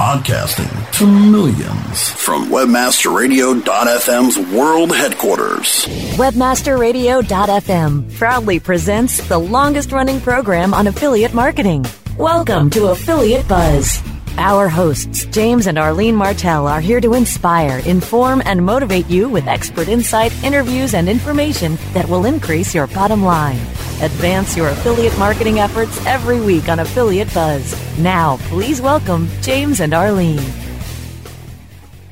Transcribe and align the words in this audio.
Podcasting 0.00 0.72
to 0.92 1.06
millions 1.06 2.08
from 2.08 2.48
WebmasterRadio.fm's 2.48 4.38
world 4.50 4.96
headquarters. 4.96 5.84
WebmasterRadio.fm 6.16 8.16
proudly 8.16 8.58
presents 8.58 9.28
the 9.28 9.36
longest 9.36 9.92
running 9.92 10.18
program 10.22 10.72
on 10.72 10.86
affiliate 10.86 11.34
marketing. 11.34 11.84
Welcome 12.16 12.70
to 12.70 12.86
Affiliate 12.86 13.46
Buzz. 13.46 14.02
Our 14.38 14.70
hosts, 14.70 15.26
James 15.26 15.66
and 15.66 15.76
Arlene 15.76 16.16
Martell, 16.16 16.66
are 16.66 16.80
here 16.80 17.02
to 17.02 17.12
inspire, 17.12 17.80
inform, 17.80 18.40
and 18.46 18.64
motivate 18.64 19.10
you 19.10 19.28
with 19.28 19.46
expert 19.48 19.88
insight, 19.88 20.32
interviews, 20.42 20.94
and 20.94 21.10
information 21.10 21.76
that 21.92 22.08
will 22.08 22.24
increase 22.24 22.74
your 22.74 22.86
bottom 22.86 23.22
line. 23.22 23.60
Advance 24.02 24.56
your 24.56 24.68
affiliate 24.68 25.18
marketing 25.18 25.58
efforts 25.58 26.04
every 26.06 26.40
week 26.40 26.70
on 26.70 26.78
Affiliate 26.78 27.32
Buzz. 27.34 27.76
Now, 27.98 28.38
please 28.44 28.80
welcome 28.80 29.28
James 29.42 29.80
and 29.80 29.92
Arlene. 29.92 30.40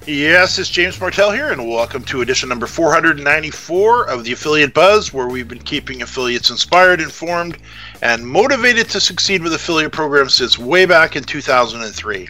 Yes, 0.07 0.59
it's 0.59 0.69
James 0.69 1.01
Martell 1.01 1.31
here, 1.31 1.51
and 1.51 1.67
welcome 1.67 2.03
to 2.05 2.21
edition 2.21 2.51
number 2.51 2.67
494 2.67 4.05
of 4.05 4.23
the 4.25 4.33
Affiliate 4.33 4.75
Buzz, 4.75 5.15
where 5.15 5.29
we've 5.29 5.49
been 5.49 5.59
keeping 5.59 6.03
affiliates 6.03 6.51
inspired, 6.51 7.01
informed, 7.01 7.57
and 8.03 8.27
motivated 8.27 8.91
to 8.91 9.01
succeed 9.01 9.43
with 9.43 9.55
affiliate 9.55 9.93
programs 9.93 10.35
since 10.35 10.59
way 10.59 10.85
back 10.85 11.17
in 11.17 11.25
2003. 11.25 12.29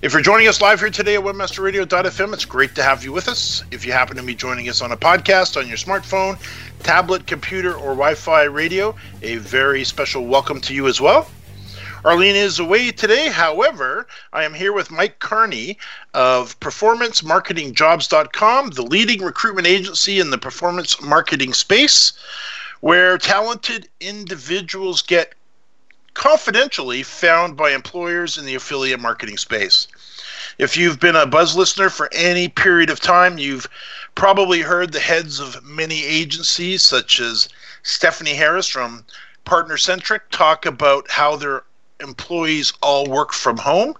If 0.00 0.12
you're 0.12 0.22
joining 0.22 0.46
us 0.46 0.60
live 0.60 0.78
here 0.78 0.90
today 0.90 1.16
at 1.16 1.22
webmasterradio.fm, 1.22 2.32
it's 2.32 2.44
great 2.44 2.76
to 2.76 2.84
have 2.84 3.02
you 3.02 3.10
with 3.10 3.26
us. 3.26 3.64
If 3.72 3.84
you 3.84 3.90
happen 3.90 4.16
to 4.16 4.22
be 4.22 4.36
joining 4.36 4.68
us 4.68 4.80
on 4.80 4.92
a 4.92 4.96
podcast 4.96 5.56
on 5.56 5.66
your 5.66 5.76
smartphone, 5.76 6.38
tablet, 6.84 7.26
computer, 7.26 7.74
or 7.74 7.96
Wi 7.96 8.14
Fi 8.14 8.44
radio, 8.44 8.94
a 9.22 9.38
very 9.38 9.82
special 9.82 10.26
welcome 10.26 10.60
to 10.60 10.72
you 10.72 10.86
as 10.86 11.00
well. 11.00 11.28
Arlene 12.04 12.36
is 12.36 12.60
away 12.60 12.92
today. 12.92 13.28
However, 13.28 14.06
I 14.32 14.44
am 14.44 14.54
here 14.54 14.72
with 14.72 14.92
Mike 14.92 15.18
Carney 15.18 15.78
of 16.14 16.60
PerformanceMarketingJobs.com, 16.60 18.70
the 18.70 18.82
leading 18.82 19.22
recruitment 19.22 19.66
agency 19.66 20.20
in 20.20 20.30
the 20.30 20.38
performance 20.38 21.02
marketing 21.02 21.54
space, 21.54 22.12
where 22.82 23.18
talented 23.18 23.88
individuals 23.98 25.02
get 25.02 25.34
confidentially 26.18 27.04
found 27.04 27.56
by 27.56 27.70
employers 27.70 28.36
in 28.36 28.44
the 28.44 28.56
affiliate 28.56 28.98
marketing 28.98 29.36
space. 29.36 29.86
If 30.58 30.76
you've 30.76 30.98
been 30.98 31.14
a 31.14 31.26
buzz 31.26 31.54
listener 31.54 31.90
for 31.90 32.08
any 32.12 32.48
period 32.48 32.90
of 32.90 32.98
time, 32.98 33.38
you've 33.38 33.68
probably 34.16 34.60
heard 34.60 34.92
the 34.92 34.98
heads 34.98 35.38
of 35.38 35.62
many 35.62 36.04
agencies, 36.04 36.82
such 36.82 37.20
as 37.20 37.48
Stephanie 37.84 38.34
Harris 38.34 38.66
from 38.66 39.04
Partner 39.44 39.76
Centric, 39.76 40.28
talk 40.30 40.66
about 40.66 41.08
how 41.08 41.36
their 41.36 41.62
employees 42.00 42.72
all 42.82 43.06
work 43.06 43.32
from 43.32 43.56
home. 43.56 43.94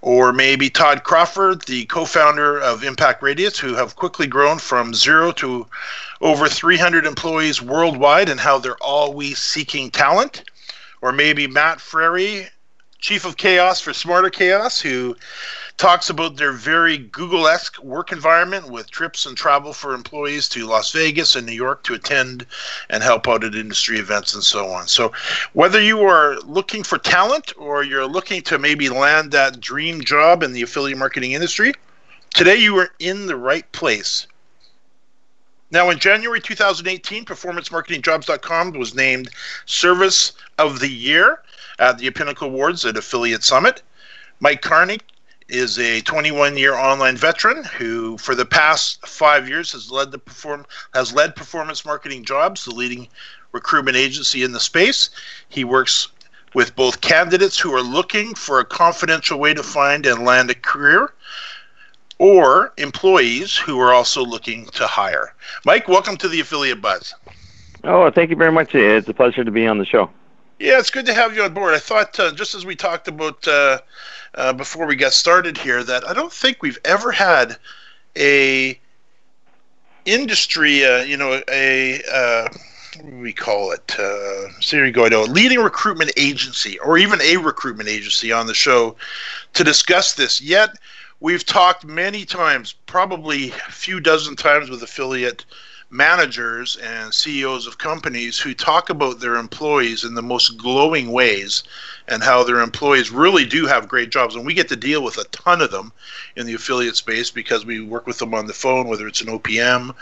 Or 0.00 0.32
maybe 0.32 0.70
Todd 0.70 1.02
Crawford, 1.02 1.62
the 1.62 1.86
co 1.86 2.04
founder 2.04 2.60
of 2.60 2.84
Impact 2.84 3.20
Radius, 3.20 3.58
who 3.58 3.74
have 3.74 3.96
quickly 3.96 4.28
grown 4.28 4.58
from 4.58 4.94
zero 4.94 5.32
to 5.32 5.66
over 6.20 6.48
300 6.48 7.04
employees 7.04 7.60
worldwide 7.60 8.28
and 8.28 8.38
how 8.38 8.58
they're 8.58 8.76
always 8.76 9.38
seeking 9.38 9.90
talent. 9.90 10.44
Or 11.02 11.12
maybe 11.12 11.46
Matt 11.46 11.80
Frary, 11.80 12.48
chief 12.98 13.24
of 13.24 13.36
chaos 13.36 13.80
for 13.80 13.92
Smarter 13.92 14.30
Chaos, 14.30 14.80
who 14.80 15.16
talks 15.76 16.08
about 16.10 16.36
their 16.36 16.52
very 16.52 16.96
Google 16.96 17.48
esque 17.48 17.82
work 17.82 18.12
environment 18.12 18.70
with 18.70 18.90
trips 18.90 19.26
and 19.26 19.36
travel 19.36 19.72
for 19.72 19.94
employees 19.94 20.48
to 20.50 20.64
Las 20.64 20.92
Vegas 20.92 21.34
and 21.34 21.44
New 21.44 21.52
York 21.52 21.82
to 21.82 21.94
attend 21.94 22.46
and 22.88 23.02
help 23.02 23.26
out 23.26 23.42
at 23.42 23.56
industry 23.56 23.98
events 23.98 24.34
and 24.34 24.44
so 24.44 24.68
on. 24.68 24.86
So, 24.86 25.12
whether 25.54 25.80
you 25.80 26.02
are 26.02 26.38
looking 26.40 26.84
for 26.84 26.98
talent 26.98 27.52
or 27.58 27.82
you're 27.82 28.06
looking 28.06 28.42
to 28.42 28.58
maybe 28.58 28.88
land 28.88 29.32
that 29.32 29.60
dream 29.60 30.02
job 30.02 30.42
in 30.44 30.52
the 30.52 30.62
affiliate 30.62 30.98
marketing 30.98 31.32
industry, 31.32 31.74
today 32.32 32.56
you 32.56 32.78
are 32.78 32.90
in 33.00 33.26
the 33.26 33.36
right 33.36 33.70
place. 33.72 34.28
Now, 35.72 35.88
in 35.88 35.98
January 35.98 36.38
2018, 36.38 37.24
PerformanceMarketingJobs.com 37.24 38.72
was 38.72 38.94
named 38.94 39.30
Service 39.64 40.32
of 40.58 40.80
the 40.80 40.88
Year 40.88 41.40
at 41.78 41.96
the 41.96 42.10
Pinnacle 42.10 42.48
Awards 42.48 42.84
at 42.84 42.98
Affiliate 42.98 43.42
Summit. 43.42 43.82
Mike 44.38 44.60
Carney 44.60 44.98
is 45.48 45.78
a 45.78 46.02
21 46.02 46.58
year 46.58 46.74
online 46.74 47.16
veteran 47.16 47.64
who 47.64 48.18
for 48.18 48.34
the 48.34 48.44
past 48.44 49.06
five 49.06 49.48
years 49.48 49.72
has 49.72 49.90
led 49.90 50.10
the 50.10 50.18
perform 50.18 50.66
has 50.94 51.12
led 51.12 51.34
performance 51.34 51.84
marketing 51.84 52.24
jobs 52.24 52.64
the 52.64 52.74
leading 52.74 53.08
recruitment 53.52 53.96
agency 53.96 54.42
in 54.44 54.52
the 54.52 54.60
space 54.60 55.10
he 55.48 55.62
works 55.62 56.08
with 56.54 56.74
both 56.74 57.00
candidates 57.00 57.58
who 57.58 57.74
are 57.74 57.82
looking 57.82 58.34
for 58.34 58.60
a 58.60 58.64
confidential 58.64 59.38
way 59.38 59.52
to 59.52 59.62
find 59.62 60.06
and 60.06 60.24
land 60.24 60.50
a 60.50 60.54
career 60.54 61.12
or 62.22 62.72
employees 62.78 63.56
who 63.56 63.80
are 63.80 63.92
also 63.92 64.24
looking 64.24 64.64
to 64.66 64.86
hire 64.86 65.34
mike 65.64 65.88
welcome 65.88 66.16
to 66.16 66.28
the 66.28 66.38
affiliate 66.38 66.80
buzz 66.80 67.14
oh 67.82 68.08
thank 68.12 68.30
you 68.30 68.36
very 68.36 68.52
much 68.52 68.74
it's 68.76 69.08
a 69.08 69.14
pleasure 69.14 69.42
to 69.42 69.50
be 69.50 69.66
on 69.66 69.76
the 69.76 69.84
show 69.84 70.08
yeah, 70.62 70.78
it's 70.78 70.90
good 70.90 71.06
to 71.06 71.14
have 71.14 71.34
you 71.34 71.42
on 71.42 71.52
board. 71.54 71.74
I 71.74 71.80
thought, 71.80 72.20
uh, 72.20 72.30
just 72.30 72.54
as 72.54 72.64
we 72.64 72.76
talked 72.76 73.08
about 73.08 73.48
uh, 73.48 73.80
uh, 74.36 74.52
before 74.52 74.86
we 74.86 74.94
got 74.94 75.12
started 75.12 75.58
here, 75.58 75.82
that 75.82 76.08
I 76.08 76.14
don't 76.14 76.32
think 76.32 76.62
we've 76.62 76.78
ever 76.84 77.10
had 77.10 77.56
a 78.16 78.78
industry, 80.04 80.84
uh, 80.84 81.02
you 81.02 81.16
know, 81.16 81.42
a 81.50 82.00
uh, 82.12 82.48
we 83.04 83.32
call 83.32 83.72
it? 83.72 83.96
Uh, 83.98 84.48
here 84.60 84.84
you 84.84 84.92
go. 84.92 85.04
I 85.04 85.08
know 85.08 85.22
leading 85.22 85.58
recruitment 85.58 86.12
agency, 86.16 86.78
or 86.78 86.96
even 86.96 87.20
a 87.20 87.38
recruitment 87.38 87.88
agency, 87.88 88.30
on 88.30 88.46
the 88.46 88.54
show 88.54 88.94
to 89.54 89.64
discuss 89.64 90.14
this. 90.14 90.40
Yet 90.40 90.70
we've 91.22 91.46
talked 91.46 91.84
many 91.84 92.24
times, 92.24 92.74
probably 92.86 93.50
a 93.50 93.72
few 93.72 94.00
dozen 94.00 94.34
times, 94.34 94.68
with 94.68 94.82
affiliate 94.82 95.44
managers 95.88 96.76
and 96.76 97.14
CEOs 97.14 97.66
of 97.66 97.78
companies 97.78 98.38
who 98.38 98.54
talk 98.54 98.90
about 98.90 99.20
their 99.20 99.36
employees 99.36 100.04
in 100.04 100.14
the 100.14 100.22
most 100.22 100.56
glowing 100.56 101.12
ways 101.12 101.62
and 102.08 102.22
how 102.22 102.42
their 102.42 102.60
employees 102.60 103.10
really 103.10 103.44
do 103.44 103.66
have 103.66 103.88
great 103.88 104.10
jobs. 104.10 104.34
And 104.34 104.44
we 104.44 104.54
get 104.54 104.68
to 104.70 104.76
deal 104.76 105.02
with 105.04 105.18
a 105.18 105.24
ton 105.24 105.60
of 105.60 105.70
them 105.70 105.92
in 106.34 106.46
the 106.46 106.54
affiliate 106.54 106.96
space 106.96 107.30
because 107.30 107.64
we 107.64 107.80
work 107.80 108.06
with 108.06 108.18
them 108.18 108.34
on 108.34 108.46
the 108.46 108.54
phone, 108.54 108.88
whether 108.88 109.06
it's 109.06 109.20
an 109.20 109.28
OPM 109.28 109.94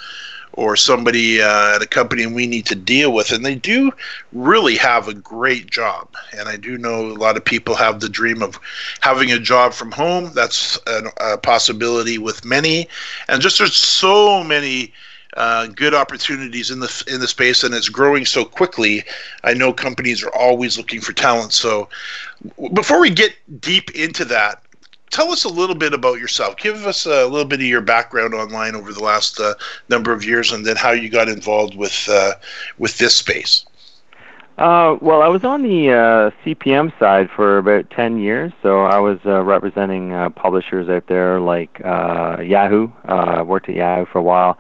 or 0.55 0.77
somebody 0.77 1.41
uh, 1.41 1.77
at 1.77 1.83
a 1.83 1.87
company 1.87 2.27
we 2.27 2.47
need 2.47 2.67
to 2.67 2.75
deal 2.75 3.13
with. 3.13 3.33
And 3.33 3.45
they 3.45 3.55
do 3.55 3.93
really 4.33 4.77
have 4.77 5.09
a 5.09 5.15
great 5.15 5.71
job. 5.71 6.09
And 6.37 6.49
I 6.49 6.57
do 6.57 6.77
know 6.77 7.07
a 7.07 7.15
lot 7.15 7.37
of 7.37 7.45
people 7.45 7.75
have 7.77 8.01
the 8.01 8.09
dream 8.09 8.43
of 8.43 8.59
having 9.01 9.31
a 9.33 9.39
job 9.39 9.73
from 9.73 9.93
home. 9.93 10.33
That's 10.35 10.79
a, 10.87 11.03
a 11.21 11.39
possibility 11.39 12.19
with 12.19 12.45
many. 12.45 12.89
And 13.29 13.41
just 13.41 13.59
there's 13.59 13.77
so 13.77 14.43
many 14.43 14.93
uh, 15.37 15.69
good 15.69 15.95
opportunities 15.95 16.71
in 16.71 16.81
the 16.81 17.05
in 17.07 17.21
the 17.21 17.29
space, 17.29 17.63
and 17.63 17.73
it's 17.75 17.89
growing 17.89 18.27
so 18.27 18.45
quickly. 18.45 19.05
I 19.45 19.55
know 19.55 19.73
companies 19.73 20.25
are 20.25 20.35
always 20.35 20.77
looking 20.77 21.01
for 21.01 21.13
talent. 21.13 21.53
So, 21.53 21.89
before 22.75 23.01
we 23.01 23.11
get 23.11 23.35
deep 23.61 23.93
into 23.93 24.25
that, 24.25 24.63
tell 25.11 25.31
us 25.31 25.45
a 25.45 25.49
little 25.49 25.75
bit 25.75 25.93
about 25.93 26.19
yourself. 26.19 26.57
Give 26.57 26.87
us 26.87 27.07
a 27.07 27.27
little 27.27 27.45
bit 27.45 27.61
of 27.61 27.67
your 27.67 27.81
background 27.81 28.35
online 28.35 28.75
over 28.75 28.93
the 28.93 29.03
last 29.03 29.39
uh, 29.39 29.55
number 29.89 30.13
of 30.13 30.25
years, 30.25 30.53
and 30.53 30.65
then 30.65 30.77
how 30.77 30.93
you 30.93 31.09
got 31.09 31.29
involved 31.29 31.75
with 31.77 32.09
uh, 32.11 32.33
with 32.79 32.99
this 32.99 33.15
space. 33.15 33.65
Uh, 34.61 34.99
well, 35.01 35.23
I 35.23 35.29
was 35.29 35.43
on 35.43 35.63
the 35.63 35.91
uh, 35.91 36.31
CPM 36.45 36.97
side 36.99 37.31
for 37.35 37.57
about 37.57 37.89
10 37.89 38.19
years. 38.19 38.53
So 38.63 38.83
I 38.83 38.99
was 38.99 39.19
uh, 39.25 39.43
representing 39.43 40.13
uh, 40.13 40.29
publishers 40.29 40.87
out 40.91 41.07
there 41.07 41.41
like 41.41 41.79
Yahoo. 41.79 42.91
Uh, 43.07 43.43
worked 43.47 43.71
at 43.71 43.75
Yahoo 43.75 44.05
for 44.05 44.19
a 44.19 44.23
while 44.23 44.59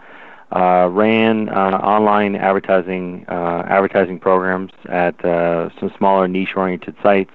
ran 0.53 1.51
online 1.51 2.35
advertising 2.35 3.27
advertising 3.29 4.19
programs 4.19 4.73
at 4.89 5.15
some 5.79 5.93
smaller 5.99 6.27
niche-oriented 6.27 6.97
sites. 7.03 7.33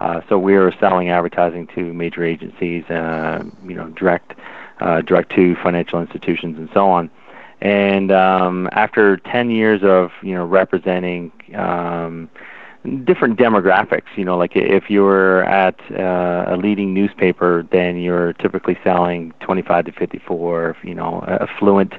Uh, 0.00 0.20
so 0.28 0.38
we 0.38 0.54
are 0.54 0.72
selling 0.78 1.10
advertising 1.10 1.66
to 1.74 1.92
major 1.92 2.24
agencies, 2.24 2.84
uh, 2.84 3.42
you 3.66 3.74
know, 3.74 3.88
direct 3.90 4.34
uh, 4.80 5.00
direct 5.02 5.34
to 5.34 5.56
financial 5.56 6.00
institutions 6.00 6.56
and 6.56 6.68
so 6.72 6.88
on. 6.88 7.10
And 7.60 8.12
um, 8.12 8.68
after 8.70 9.16
10 9.16 9.50
years 9.50 9.82
of 9.82 10.12
you 10.22 10.34
know 10.34 10.44
representing 10.44 11.32
um, 11.54 12.30
different 13.04 13.38
demographics, 13.38 14.06
you 14.16 14.24
know, 14.24 14.38
like 14.38 14.52
if 14.54 14.88
you 14.88 15.02
were 15.02 15.42
at 15.44 15.78
uh, 15.90 16.54
a 16.54 16.56
leading 16.56 16.94
newspaper, 16.94 17.66
then 17.72 17.96
you're 17.96 18.34
typically 18.34 18.78
selling 18.84 19.32
25 19.40 19.86
to 19.86 19.92
54, 19.92 20.76
you 20.84 20.94
know, 20.94 21.24
affluent 21.26 21.94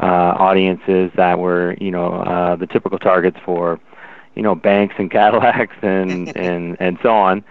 uh, 0.00 0.34
audiences 0.38 1.10
that 1.16 1.38
were 1.38 1.76
you 1.80 1.90
know 1.90 2.14
uh, 2.14 2.56
the 2.56 2.66
typical 2.66 2.98
targets 2.98 3.38
for 3.44 3.78
you 4.34 4.42
know 4.42 4.54
banks 4.54 4.94
and 4.98 5.10
Cadillacs 5.10 5.76
and 5.82 6.32
and 6.36 6.76
and 6.80 6.98
so 7.02 7.10
on. 7.14 7.44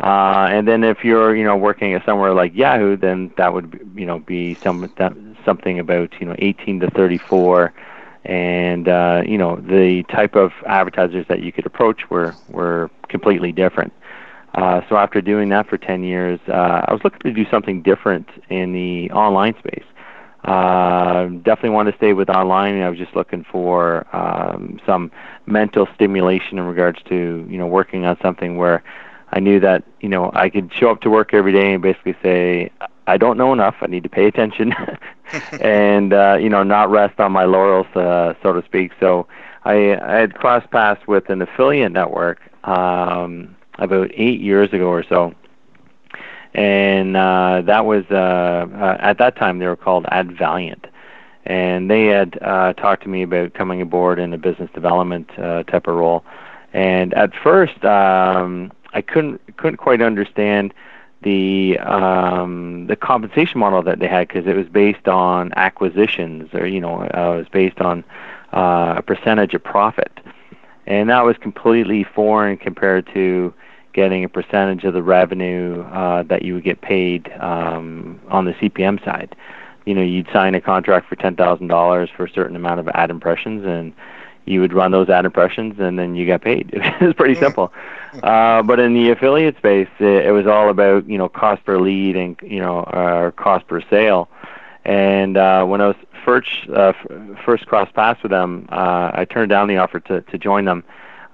Uh, 0.00 0.48
and 0.50 0.66
then 0.68 0.84
if 0.84 1.04
you're 1.04 1.34
you 1.34 1.44
know 1.44 1.56
working 1.56 1.92
at 1.94 2.04
somewhere 2.04 2.32
like 2.32 2.54
Yahoo, 2.54 2.96
then 2.96 3.32
that 3.36 3.52
would 3.52 3.80
you 3.96 4.06
know 4.06 4.18
be 4.20 4.56
some 4.62 4.90
that, 4.98 5.12
something 5.44 5.78
about 5.78 6.12
you 6.20 6.26
know 6.26 6.34
18 6.38 6.80
to 6.80 6.90
34, 6.90 7.72
and 8.24 8.88
uh, 8.88 9.22
you 9.26 9.38
know 9.38 9.56
the 9.56 10.04
type 10.04 10.36
of 10.36 10.52
advertisers 10.66 11.26
that 11.28 11.40
you 11.42 11.52
could 11.52 11.66
approach 11.66 12.08
were 12.10 12.36
were 12.48 12.90
completely 13.08 13.52
different. 13.52 13.92
Uh, 14.54 14.80
so 14.88 14.96
after 14.96 15.20
doing 15.20 15.48
that 15.50 15.68
for 15.68 15.76
10 15.76 16.02
years, 16.02 16.40
uh, 16.48 16.82
I 16.86 16.92
was 16.92 17.02
looking 17.04 17.20
to 17.20 17.32
do 17.32 17.48
something 17.50 17.82
different 17.82 18.28
in 18.48 18.72
the 18.72 19.10
online 19.10 19.54
space. 19.58 19.84
Uh, 20.44 21.26
definitely 21.42 21.70
want 21.70 21.88
to 21.90 21.96
stay 21.96 22.12
with 22.12 22.30
online. 22.30 22.80
I 22.80 22.88
was 22.88 22.98
just 22.98 23.14
looking 23.14 23.44
for 23.44 24.06
um, 24.14 24.80
some 24.86 25.10
mental 25.46 25.88
stimulation 25.94 26.58
in 26.58 26.64
regards 26.64 27.02
to 27.08 27.46
you 27.48 27.58
know 27.58 27.66
working 27.66 28.06
on 28.06 28.16
something 28.22 28.56
where 28.56 28.82
I 29.32 29.40
knew 29.40 29.60
that 29.60 29.84
you 30.00 30.08
know 30.08 30.30
I 30.34 30.48
could 30.48 30.72
show 30.72 30.90
up 30.90 31.00
to 31.02 31.10
work 31.10 31.34
every 31.34 31.52
day 31.52 31.72
and 31.74 31.82
basically 31.82 32.16
say 32.22 32.70
I 33.06 33.16
don't 33.16 33.36
know 33.36 33.52
enough. 33.52 33.76
I 33.80 33.86
need 33.86 34.04
to 34.04 34.08
pay 34.08 34.26
attention, 34.26 34.74
and 35.60 36.12
uh, 36.12 36.38
you 36.40 36.48
know 36.48 36.62
not 36.62 36.90
rest 36.90 37.18
on 37.18 37.32
my 37.32 37.44
laurels, 37.44 37.86
uh, 37.96 38.34
so 38.42 38.52
to 38.52 38.64
speak. 38.64 38.92
So 39.00 39.26
I, 39.64 39.96
I 39.96 40.20
had 40.20 40.34
cross 40.34 40.64
paths 40.70 41.06
with 41.06 41.28
an 41.30 41.42
affiliate 41.42 41.92
network 41.92 42.40
um, 42.64 43.56
about 43.78 44.10
eight 44.14 44.40
years 44.40 44.72
ago 44.72 44.88
or 44.88 45.02
so, 45.02 45.34
and 46.54 47.16
uh, 47.16 47.62
that 47.64 47.84
was 47.84 48.04
uh, 48.10 48.66
uh, 48.74 48.96
at 49.00 49.18
that 49.18 49.36
time 49.36 49.58
they 49.58 49.66
were 49.66 49.76
called 49.76 50.06
Advaliant, 50.10 50.86
and 51.44 51.90
they 51.90 52.06
had 52.06 52.38
uh, 52.42 52.72
talked 52.74 53.02
to 53.04 53.08
me 53.08 53.22
about 53.22 53.54
coming 53.54 53.80
aboard 53.80 54.18
in 54.18 54.32
a 54.32 54.38
business 54.38 54.70
development 54.74 55.30
uh, 55.38 55.62
type 55.64 55.86
of 55.86 55.96
role. 55.96 56.24
And 56.72 57.14
at 57.14 57.34
first, 57.34 57.84
um, 57.84 58.72
I 58.92 59.02
couldn't 59.02 59.40
couldn't 59.56 59.78
quite 59.78 60.02
understand 60.02 60.74
the 61.22 61.78
um, 61.80 62.86
the 62.86 62.96
compensation 62.96 63.58
model 63.60 63.82
that 63.82 63.98
they 63.98 64.08
had 64.08 64.28
because 64.28 64.46
it 64.46 64.56
was 64.56 64.68
based 64.68 65.08
on 65.08 65.52
acquisitions, 65.56 66.52
or 66.54 66.66
you 66.66 66.80
know, 66.80 67.02
uh, 67.02 67.34
it 67.34 67.38
was 67.38 67.48
based 67.50 67.80
on 67.80 68.04
uh, 68.52 68.94
a 68.98 69.02
percentage 69.02 69.54
of 69.54 69.62
profit, 69.62 70.20
and 70.86 71.08
that 71.10 71.24
was 71.24 71.36
completely 71.38 72.04
foreign 72.04 72.56
compared 72.56 73.06
to 73.14 73.52
getting 73.98 74.22
a 74.22 74.28
percentage 74.28 74.84
of 74.84 74.94
the 74.94 75.02
revenue 75.02 75.82
uh, 75.92 76.22
that 76.22 76.42
you 76.42 76.54
would 76.54 76.62
get 76.62 76.80
paid 76.80 77.32
um, 77.40 78.20
on 78.28 78.44
the 78.44 78.52
CPM 78.52 79.04
side. 79.04 79.34
You 79.86 79.94
know, 79.96 80.02
you'd 80.02 80.28
sign 80.32 80.54
a 80.54 80.60
contract 80.60 81.08
for 81.08 81.16
ten 81.16 81.34
thousand 81.34 81.66
dollars 81.66 82.08
for 82.16 82.24
a 82.24 82.30
certain 82.30 82.54
amount 82.54 82.78
of 82.78 82.86
ad 82.90 83.10
impressions, 83.10 83.66
and 83.66 83.92
you 84.44 84.60
would 84.60 84.72
run 84.72 84.92
those 84.92 85.08
ad 85.08 85.24
impressions, 85.24 85.80
and 85.80 85.98
then 85.98 86.14
you 86.14 86.28
got 86.28 86.42
paid. 86.42 86.70
it 86.74 87.00
was 87.00 87.14
pretty 87.14 87.34
simple. 87.34 87.72
Uh, 88.22 88.62
but 88.62 88.78
in 88.78 88.94
the 88.94 89.10
affiliate 89.10 89.56
space, 89.56 89.88
it, 89.98 90.26
it 90.26 90.30
was 90.30 90.46
all 90.46 90.70
about 90.70 91.08
you 91.08 91.18
know 91.18 91.28
cost 91.28 91.64
per 91.64 91.80
lead 91.80 92.14
and 92.14 92.36
you 92.40 92.60
know 92.60 92.80
uh, 92.84 93.32
cost 93.32 93.66
per 93.66 93.80
sale. 93.90 94.28
And 94.84 95.36
uh, 95.36 95.64
when 95.64 95.80
I 95.80 95.88
was 95.88 95.96
first 96.24 96.68
uh, 96.72 96.92
first 97.44 97.66
cross 97.66 97.90
paths 97.92 98.22
with 98.22 98.30
them, 98.30 98.68
uh, 98.70 99.10
I 99.12 99.24
turned 99.24 99.50
down 99.50 99.66
the 99.66 99.78
offer 99.78 99.98
to 99.98 100.20
to 100.20 100.38
join 100.38 100.66
them 100.66 100.84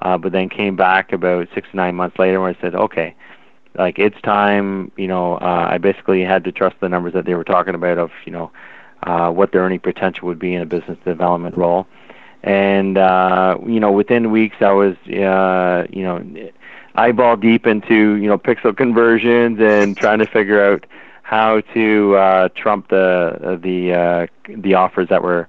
uh, 0.05 0.19
but 0.19 0.33
then 0.33 0.49
came 0.49 0.77
back 0.77 1.13
about 1.13 1.49
six 1.55 1.69
to 1.71 1.77
nine 1.77 1.95
months 1.97 2.19
later 2.19 2.41
where 2.41 2.51
I 2.51 2.61
said, 2.61 2.75
okay, 2.75 3.15
like 3.77 3.99
it's 3.99 4.21
time. 4.21 4.93
You 4.97 5.09
know, 5.09 5.35
uh, 5.37 5.67
I 5.71 5.79
basically 5.79 6.23
had 6.23 6.45
to 6.45 6.53
trust 6.53 6.77
the 6.81 6.89
numbers 6.89 7.15
that 7.15 7.25
they 7.25 7.35
were 7.35 7.45
talking 7.45 7.75
about 7.75 7.99
of 7.99 8.11
you 8.25 8.33
know 8.33 8.53
uh, 9.03 9.31
what 9.31 9.51
their 9.51 9.63
earning 9.63 9.81
potential 9.81 10.29
would 10.29 10.39
be 10.39 10.55
in 10.55 10.63
a 10.63 10.67
business 10.67 10.99
development 11.05 11.57
role. 11.57 11.87
And 12.43 12.99
uh, 12.99 13.59
you 13.67 13.81
know, 13.81 13.91
within 13.91 14.31
weeks, 14.31 14.57
I 14.61 14.73
was 14.73 14.95
uh, 15.09 15.87
you 15.91 16.03
know 16.03 16.51
eyeball 16.95 17.37
deep 17.37 17.67
into 17.67 18.15
you 18.15 18.29
know 18.29 18.39
pixel 18.39 18.77
conversions 18.77 19.59
and 19.61 19.97
trying 19.97 20.19
to 20.19 20.27
figure 20.27 20.63
out 20.63 20.87
how 21.23 21.63
to 21.73 22.17
uh, 22.17 22.49
trump 22.55 22.89
the 22.89 23.59
the 23.63 23.95
uh, 23.95 24.27
the 24.47 24.75
offers 24.75 25.09
that 25.09 25.23
were 25.23 25.49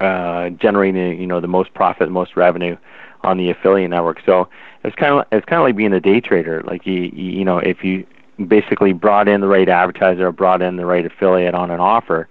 uh, 0.00 0.50
generating 0.50 1.20
you 1.20 1.26
know 1.28 1.40
the 1.40 1.48
most 1.48 1.72
profit, 1.72 2.10
most 2.10 2.36
revenue 2.36 2.76
on 3.22 3.36
the 3.36 3.50
affiliate 3.50 3.90
network. 3.90 4.20
So 4.24 4.48
it's 4.84 4.96
kind 4.96 5.14
of 5.14 5.26
it's 5.32 5.44
kind 5.46 5.60
of 5.60 5.66
like 5.66 5.76
being 5.76 5.92
a 5.92 6.00
day 6.00 6.20
trader. 6.20 6.62
Like 6.62 6.86
you 6.86 7.02
you 7.12 7.44
know 7.44 7.58
if 7.58 7.84
you 7.84 8.06
basically 8.46 8.92
brought 8.92 9.28
in 9.28 9.40
the 9.40 9.48
right 9.48 9.68
advertiser 9.68 10.28
or 10.28 10.32
brought 10.32 10.62
in 10.62 10.76
the 10.76 10.86
right 10.86 11.04
affiliate 11.04 11.54
on 11.54 11.70
an 11.70 11.80
offer, 11.80 12.28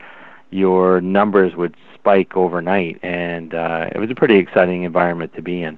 your 0.52 1.02
numbers 1.02 1.56
would 1.56 1.76
spike 1.94 2.36
overnight, 2.36 3.00
and 3.04 3.54
uh, 3.54 3.90
it 3.94 4.00
was 4.00 4.10
a 4.10 4.16
pretty 4.16 4.38
exciting 4.38 4.84
environment 4.84 5.34
to 5.36 5.42
be 5.42 5.62
in. 5.62 5.78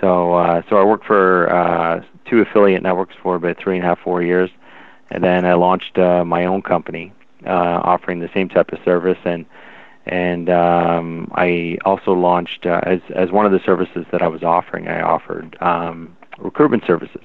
So 0.00 0.34
uh, 0.34 0.62
so 0.68 0.76
I 0.76 0.84
worked 0.84 1.04
for 1.04 1.52
uh, 1.52 2.02
two 2.24 2.40
affiliate 2.40 2.82
networks 2.82 3.14
for 3.22 3.34
about 3.36 3.58
three 3.58 3.76
and 3.76 3.84
a 3.84 3.88
half 3.88 3.98
four 4.00 4.22
years, 4.22 4.50
and 5.10 5.22
then 5.22 5.44
I 5.44 5.54
launched 5.54 5.98
uh, 5.98 6.24
my 6.24 6.44
own 6.44 6.62
company 6.62 7.12
uh, 7.46 7.80
offering 7.82 8.20
the 8.20 8.30
same 8.32 8.48
type 8.48 8.72
of 8.72 8.78
service 8.84 9.18
and 9.24 9.44
and 10.08 10.48
um, 10.48 11.30
I 11.34 11.78
also 11.84 12.12
launched 12.12 12.64
uh, 12.66 12.80
as 12.84 13.00
as 13.14 13.30
one 13.30 13.44
of 13.46 13.52
the 13.52 13.60
services 13.60 14.06
that 14.10 14.22
I 14.22 14.28
was 14.28 14.42
offering. 14.42 14.88
I 14.88 15.02
offered 15.02 15.56
um, 15.60 16.16
recruitment 16.38 16.84
services 16.86 17.22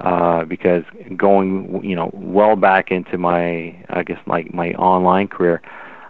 uh, 0.00 0.44
because 0.44 0.84
going 1.16 1.82
you 1.82 1.96
know 1.96 2.10
well 2.12 2.56
back 2.56 2.90
into 2.90 3.16
my 3.16 3.74
I 3.88 4.02
guess 4.02 4.18
my 4.26 4.46
my 4.52 4.72
online 4.74 5.28
career, 5.28 5.62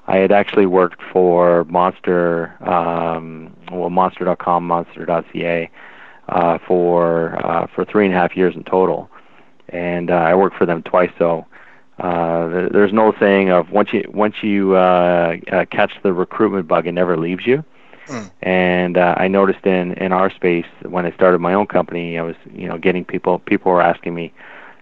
I 0.08 0.16
had 0.16 0.32
actually 0.32 0.66
worked 0.66 1.00
for 1.12 1.64
Monster, 1.64 2.56
um, 2.68 3.54
well 3.70 3.90
Monster.com, 3.90 4.66
Monster.ca, 4.66 5.70
uh, 6.28 6.58
for 6.66 7.46
uh, 7.46 7.66
for 7.72 7.84
three 7.84 8.06
and 8.06 8.14
a 8.14 8.18
half 8.18 8.36
years 8.36 8.56
in 8.56 8.64
total, 8.64 9.08
and 9.68 10.10
uh, 10.10 10.14
I 10.14 10.34
worked 10.34 10.56
for 10.56 10.66
them 10.66 10.82
twice. 10.82 11.10
So 11.16 11.46
uh, 11.98 12.68
there's 12.72 12.90
an 12.90 12.98
old 12.98 13.14
saying 13.20 13.50
of 13.50 13.70
once 13.70 13.92
you 13.92 14.04
once 14.12 14.36
you 14.42 14.74
uh, 14.74 15.36
uh, 15.50 15.64
catch 15.66 15.92
the 16.02 16.12
recruitment 16.12 16.66
bug, 16.66 16.86
it 16.86 16.92
never 16.92 17.16
leaves 17.16 17.46
you. 17.46 17.64
Mm. 18.06 18.30
And 18.42 18.98
uh, 18.98 19.14
I 19.18 19.28
noticed 19.28 19.64
in 19.66 19.92
in 19.94 20.12
our 20.12 20.30
space 20.30 20.66
when 20.82 21.06
I 21.06 21.12
started 21.12 21.40
my 21.40 21.54
own 21.54 21.66
company, 21.66 22.18
I 22.18 22.22
was 22.22 22.36
you 22.52 22.66
know 22.66 22.78
getting 22.78 23.04
people 23.04 23.38
people 23.40 23.70
were 23.70 23.82
asking 23.82 24.14
me, 24.14 24.32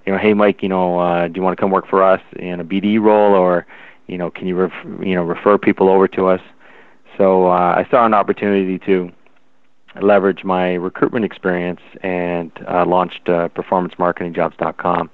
you 0.06 0.12
know, 0.12 0.18
hey 0.18 0.34
Mike, 0.34 0.62
you 0.62 0.68
know, 0.68 0.98
uh, 0.98 1.26
do 1.26 1.34
you 1.34 1.42
want 1.42 1.56
to 1.56 1.60
come 1.60 1.70
work 1.70 1.88
for 1.88 2.02
us 2.02 2.22
in 2.36 2.60
a 2.60 2.64
BD 2.64 3.00
role, 3.00 3.34
or 3.34 3.66
you 4.06 4.16
know, 4.16 4.30
can 4.30 4.46
you 4.46 4.54
ref- 4.54 5.00
you 5.00 5.14
know 5.14 5.24
refer 5.24 5.58
people 5.58 5.88
over 5.88 6.06
to 6.08 6.28
us? 6.28 6.40
So 7.18 7.48
uh, 7.48 7.74
I 7.76 7.86
saw 7.90 8.06
an 8.06 8.14
opportunity 8.14 8.78
to 8.86 9.12
leverage 10.00 10.44
my 10.44 10.74
recruitment 10.74 11.24
experience 11.24 11.80
and 12.02 12.52
uh, 12.68 12.86
launched 12.86 13.28
uh, 13.28 13.48
performancemarketingjobs.com 13.48 15.10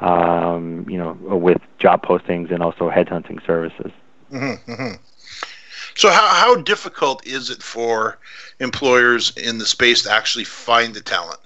um, 0.00 0.86
you 0.88 0.98
know, 0.98 1.12
with 1.36 1.60
job 1.78 2.04
postings 2.04 2.52
and 2.52 2.62
also 2.62 2.90
headhunting 2.90 3.44
services. 3.44 3.92
Mm-hmm, 4.32 4.70
mm-hmm. 4.70 4.94
So, 5.94 6.10
how, 6.10 6.28
how 6.28 6.56
difficult 6.56 7.26
is 7.26 7.50
it 7.50 7.62
for 7.62 8.18
employers 8.60 9.36
in 9.36 9.58
the 9.58 9.66
space 9.66 10.02
to 10.04 10.12
actually 10.12 10.44
find 10.44 10.94
the 10.94 11.00
talent? 11.00 11.40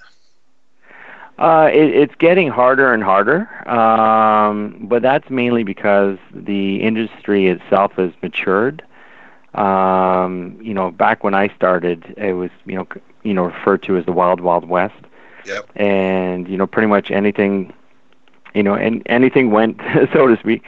Uh, 1.38 1.70
it, 1.72 1.94
it's 1.94 2.14
getting 2.16 2.48
harder 2.48 2.92
and 2.92 3.02
harder, 3.02 3.48
um, 3.68 4.76
but 4.82 5.00
that's 5.00 5.30
mainly 5.30 5.64
because 5.64 6.18
the 6.32 6.82
industry 6.82 7.48
itself 7.48 7.92
has 7.92 8.12
matured. 8.22 8.82
Um, 9.54 10.58
you 10.60 10.74
know, 10.74 10.90
back 10.90 11.24
when 11.24 11.34
I 11.34 11.48
started, 11.54 12.14
it 12.16 12.34
was 12.34 12.50
you 12.66 12.74
know 12.74 12.86
you 13.22 13.32
know 13.32 13.44
referred 13.44 13.82
to 13.84 13.96
as 13.96 14.04
the 14.04 14.12
wild 14.12 14.40
wild 14.40 14.68
west. 14.68 14.94
Yep. 15.46 15.70
And 15.74 16.46
you 16.46 16.56
know, 16.56 16.66
pretty 16.66 16.88
much 16.88 17.10
anything 17.10 17.72
you 18.54 18.62
know, 18.62 18.74
and 18.74 19.02
anything 19.06 19.50
went, 19.50 19.80
so 20.12 20.26
to 20.26 20.36
speak. 20.38 20.62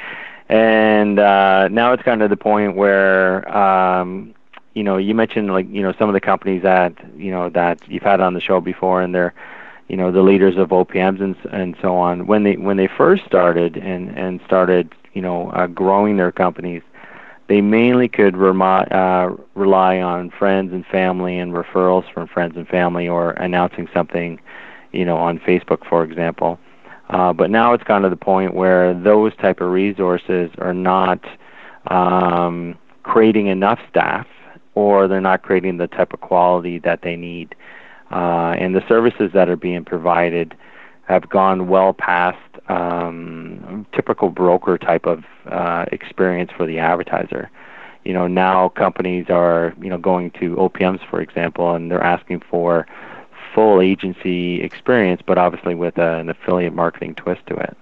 And 0.49 1.19
uh, 1.19 1.69
now 1.69 1.93
it's 1.93 2.03
kind 2.03 2.23
of 2.23 2.31
the 2.31 2.37
point 2.37 2.77
where, 2.77 3.49
um, 3.57 4.35
you 4.75 4.83
know, 4.83 4.97
you 4.97 5.15
mentioned 5.15 5.53
like 5.53 5.67
you 5.71 5.83
know 5.83 5.95
some 5.99 6.09
of 6.09 6.15
the 6.15 6.21
companies 6.21 6.63
that 6.63 6.93
you 7.17 7.31
know 7.31 7.49
that 7.51 7.81
you've 7.89 8.03
had 8.03 8.21
on 8.21 8.35
the 8.35 8.41
show 8.41 8.61
before, 8.61 9.01
and 9.01 9.15
they're, 9.15 9.33
you 9.89 9.97
know, 9.97 10.11
the 10.11 10.23
leaders 10.23 10.57
of 10.57 10.69
OPMs 10.71 11.23
and 11.23 11.37
and 11.53 11.77
so 11.81 11.97
on. 11.97 12.27
When 12.27 12.43
they 12.43 12.57
when 12.57 12.77
they 12.77 12.89
first 12.89 13.25
started 13.25 13.77
and 13.77 14.11
and 14.19 14.41
started, 14.45 14.93
you 15.15 15.23
know, 15.23 15.51
uh, 15.51 15.69
growing 15.69 16.17
their 16.17 16.33
companies, 16.33 16.83
they 17.47 17.61
mainly 17.61 18.09
could 18.09 18.35
uh, 18.35 19.31
rely 19.55 20.01
on 20.01 20.31
friends 20.31 20.73
and 20.73 20.85
family 20.87 21.39
and 21.39 21.53
referrals 21.53 22.11
from 22.13 22.27
friends 22.27 22.57
and 22.57 22.67
family, 22.67 23.09
or 23.09 23.31
announcing 23.33 23.89
something, 23.95 24.41
you 24.93 25.05
know, 25.05 25.17
on 25.17 25.39
Facebook, 25.39 25.87
for 25.89 26.05
example. 26.05 26.59
Uh, 27.15 27.33
but 27.33 27.49
now 27.49 27.73
it's 27.73 27.85
gotten 27.85 28.03
to 28.03 28.11
the 28.11 28.17
point 28.17 28.55
where 28.55 28.93
those 28.93 29.33
type 29.37 29.61
of 29.61 29.71
resources 29.71 30.51
are 30.59 30.75
not 30.75 31.25
um, 31.87 32.77
creating 33.05 33.47
enough 33.47 33.79
staff, 33.89 34.27
or 34.75 35.07
they're 35.07 35.21
not 35.21 35.41
creating 35.41 35.77
the 35.77 35.87
type 35.87 36.13
of 36.13 36.21
quality 36.21 36.81
that 36.81 37.03
they 37.03 37.15
need. 37.15 37.55
Uh, 38.11 38.57
and 38.59 38.75
the 38.75 38.83
services 38.89 39.31
that 39.33 39.49
are 39.49 39.57
being 39.57 39.85
provided 39.85 40.57
have 41.07 41.29
gone 41.29 41.69
well 41.69 41.93
past 41.93 42.37
um, 42.69 43.87
typical 43.95 44.29
broker 44.29 44.77
type 44.77 45.07
of 45.07 45.23
uh, 45.47 45.85
experience 45.93 46.51
for 46.57 46.67
the 46.67 46.81
advertiser. 46.81 47.49
You 48.03 48.13
know, 48.13 48.27
now 48.27 48.71
companies 48.71 49.27
are 49.29 49.73
you 49.81 49.89
know 49.89 49.99
going 49.99 50.33
to 50.33 50.57
OPMs, 50.57 51.09
for 51.09 51.21
example, 51.21 51.77
and 51.77 51.93
they're 51.93 52.03
asking 52.03 52.43
for 52.51 52.89
full 53.55 53.81
agency 53.81 54.61
experience, 54.63 55.23
but 55.25 55.39
obviously 55.39 55.75
with 55.75 55.97
a, 55.99 56.17
an 56.17 56.29
affiliate 56.29 56.75
marketing 56.75 57.15
twist 57.15 57.47
to 57.47 57.55
it. 57.57 57.77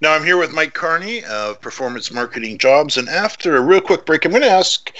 Now 0.00 0.14
I'm 0.14 0.24
here 0.24 0.36
with 0.36 0.52
Mike 0.52 0.74
Carney 0.74 1.24
of 1.24 1.60
Performance 1.60 2.12
Marketing 2.12 2.58
Jobs, 2.58 2.96
and 2.96 3.08
after 3.08 3.56
a 3.56 3.60
real 3.60 3.80
quick 3.80 4.06
break, 4.06 4.24
I'm 4.24 4.30
going 4.30 4.42
to 4.42 4.50
ask 4.50 4.92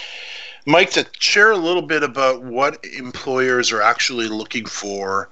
Mike 0.66 0.90
to 0.90 1.06
share 1.20 1.52
a 1.52 1.56
little 1.56 1.82
bit 1.82 2.02
about 2.02 2.42
what 2.42 2.84
employers 2.84 3.70
are 3.70 3.82
actually 3.82 4.26
looking 4.26 4.66
for 4.66 5.28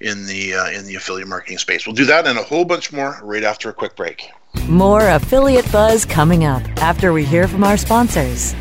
in 0.00 0.26
the 0.26 0.54
uh, 0.54 0.68
in 0.70 0.84
the 0.84 0.94
affiliate 0.94 1.28
marketing 1.28 1.58
space. 1.58 1.86
We'll 1.86 1.94
do 1.94 2.04
that 2.04 2.26
and 2.26 2.38
a 2.38 2.42
whole 2.42 2.64
bunch 2.64 2.92
more 2.92 3.18
right 3.22 3.42
after 3.42 3.70
a 3.70 3.72
quick 3.72 3.96
break. 3.96 4.28
More 4.68 5.08
affiliate 5.08 5.70
buzz 5.72 6.04
coming 6.04 6.44
up 6.44 6.62
after 6.82 7.12
we 7.12 7.24
hear 7.24 7.48
from 7.48 7.64
our 7.64 7.76
sponsors. 7.76 8.54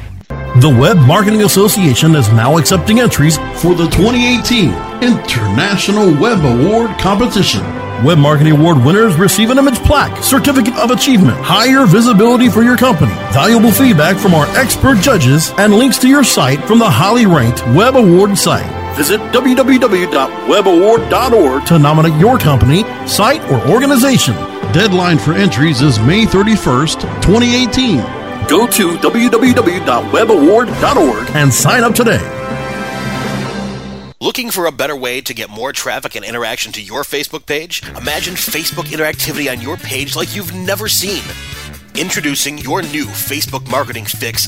The 0.62 0.70
Web 0.70 0.96
Marketing 1.00 1.42
Association 1.42 2.16
is 2.16 2.32
now 2.32 2.58
accepting 2.58 3.02
entries 3.02 3.36
for 3.60 3.76
the 3.76 3.90
2018 3.90 4.70
International 5.04 6.14
Web 6.18 6.46
Award 6.46 6.98
Competition. 6.98 7.62
Web 8.06 8.20
Marketing 8.20 8.54
Award 8.54 8.78
winners 8.78 9.18
receive 9.18 9.50
an 9.50 9.58
image 9.58 9.80
plaque, 9.80 10.24
certificate 10.24 10.76
of 10.76 10.92
achievement, 10.92 11.38
higher 11.42 11.86
visibility 11.86 12.48
for 12.48 12.64
your 12.64 12.78
company, 12.78 13.12
valuable 13.34 13.70
feedback 13.70 14.16
from 14.16 14.34
our 14.34 14.46
expert 14.56 15.00
judges, 15.00 15.52
and 15.58 15.74
links 15.74 15.98
to 15.98 16.08
your 16.08 16.24
site 16.24 16.64
from 16.64 16.80
the 16.80 16.90
highly 16.90 17.26
ranked 17.26 17.62
Web 17.76 17.98
Award 17.98 18.38
site. 18.38 18.96
Visit 18.96 19.20
www.webaward.org 19.34 21.66
to 21.66 21.80
nominate 21.80 22.18
your 22.18 22.38
company, 22.38 22.86
site, 23.06 23.44
or 23.52 23.60
organization. 23.68 24.36
Deadline 24.72 25.18
for 25.18 25.34
entries 25.34 25.82
is 25.82 26.00
May 26.00 26.24
31st, 26.24 27.02
2018. 27.24 28.15
Go 28.48 28.68
to 28.68 28.98
www.webaward.org 28.98 31.30
and 31.36 31.54
sign 31.54 31.84
up 31.84 31.94
today. 31.94 32.32
Looking 34.22 34.50
for 34.50 34.66
a 34.66 34.72
better 34.72 34.96
way 34.96 35.22
to 35.22 35.34
get 35.34 35.50
more 35.50 35.74
traffic 35.74 36.16
and 36.16 36.26
interaction 36.26 36.72
to 36.74 36.82
your 36.82 37.04
Facebook 37.04 37.46
page? 37.46 37.84
Imagine 37.98 38.34
Facebook 38.34 38.86
interactivity 38.86 39.52
on 39.52 39.62
your 39.62 39.78
page 39.78 40.16
like 40.16 40.36
you've 40.36 40.54
never 40.54 40.88
seen. 40.88 41.22
Introducing 41.96 42.58
your 42.58 42.82
new 42.82 43.06
Facebook 43.06 43.70
marketing 43.70 44.06
fix 44.06 44.48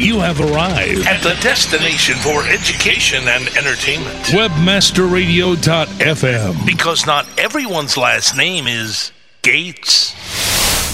You 0.00 0.18
have 0.20 0.40
arrived 0.40 1.06
at 1.06 1.22
the 1.22 1.36
destination 1.42 2.16
for 2.16 2.42
education 2.48 3.28
and 3.28 3.46
entertainment. 3.48 4.16
Webmasterradio.fm. 4.28 6.64
Because 6.64 7.04
not 7.04 7.28
everyone's 7.38 7.98
last 7.98 8.34
name 8.34 8.66
is 8.66 9.12
Gates. 9.42 10.14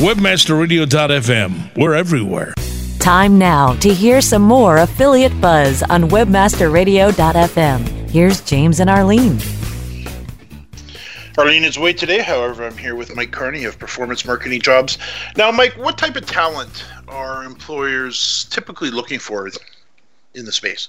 Webmasterradio.fm. 0.01 1.77
We're 1.77 1.95
everywhere. 1.95 2.55
Time 2.99 3.39
now 3.39 3.75
to 3.75 3.95
hear 3.95 4.21
some 4.21 4.43
more 4.43 4.79
affiliate 4.79 5.41
buzz 5.41 5.85
on 5.85 6.11
webmasterradio.fm. 6.11 8.11
Here's 8.11 8.41
James 8.41 8.81
and 8.81 8.91
Arlene. 8.91 9.39
Arlene 11.39 11.65
is 11.65 11.77
away 11.77 11.93
today. 11.93 12.23
However, 12.23 12.67
I'm 12.67 12.79
here 12.79 12.95
with 12.95 13.15
Mike 13.15 13.31
Carney 13.31 13.65
of 13.65 13.79
Performance 13.79 14.25
Marketing 14.25 14.59
Jobs. 14.61 14.97
Now, 15.37 15.53
Mike, 15.53 15.77
what 15.77 15.99
type 15.99 16.17
of 16.17 16.25
talent 16.27 16.85
are 17.09 17.45
employers 17.45 18.47
typically 18.51 18.91
looking 18.91 19.19
for 19.19 19.49
in 20.35 20.45
the 20.45 20.53
space? 20.53 20.89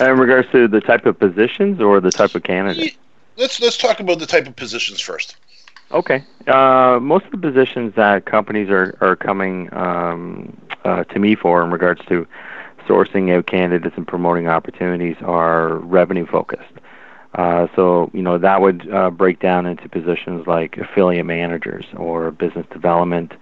In 0.00 0.18
regards 0.18 0.50
to 0.52 0.66
the 0.66 0.80
type 0.80 1.06
of 1.06 1.18
positions 1.18 1.80
or 1.80 2.00
the 2.00 2.10
type 2.10 2.34
of 2.34 2.42
candidate? 2.42 2.96
Let's 3.36 3.60
let's 3.60 3.76
talk 3.76 4.00
about 4.00 4.18
the 4.18 4.26
type 4.26 4.46
of 4.46 4.56
positions 4.56 5.00
first. 5.00 5.36
Okay. 5.92 6.24
Uh, 6.48 6.98
most 7.00 7.26
of 7.26 7.30
the 7.32 7.38
positions 7.38 7.94
that 7.94 8.26
companies 8.26 8.68
are 8.70 8.96
are 9.00 9.16
coming 9.16 9.72
um, 9.72 10.56
uh, 10.84 11.04
to 11.04 11.18
me 11.18 11.34
for 11.34 11.62
in 11.62 11.70
regards 11.70 12.04
to 12.06 12.26
sourcing 12.86 13.34
out 13.34 13.46
candidates 13.46 13.94
and 13.96 14.06
promoting 14.06 14.48
opportunities 14.48 15.16
are 15.22 15.76
revenue 15.78 16.26
focused. 16.26 16.72
Uh, 17.34 17.66
so 17.74 18.10
you 18.12 18.22
know 18.22 18.38
that 18.38 18.60
would 18.60 18.92
uh, 18.92 19.10
break 19.10 19.40
down 19.40 19.66
into 19.66 19.88
positions 19.88 20.46
like 20.46 20.76
affiliate 20.78 21.26
managers 21.26 21.84
or 21.96 22.30
business 22.30 22.66
development 22.72 23.32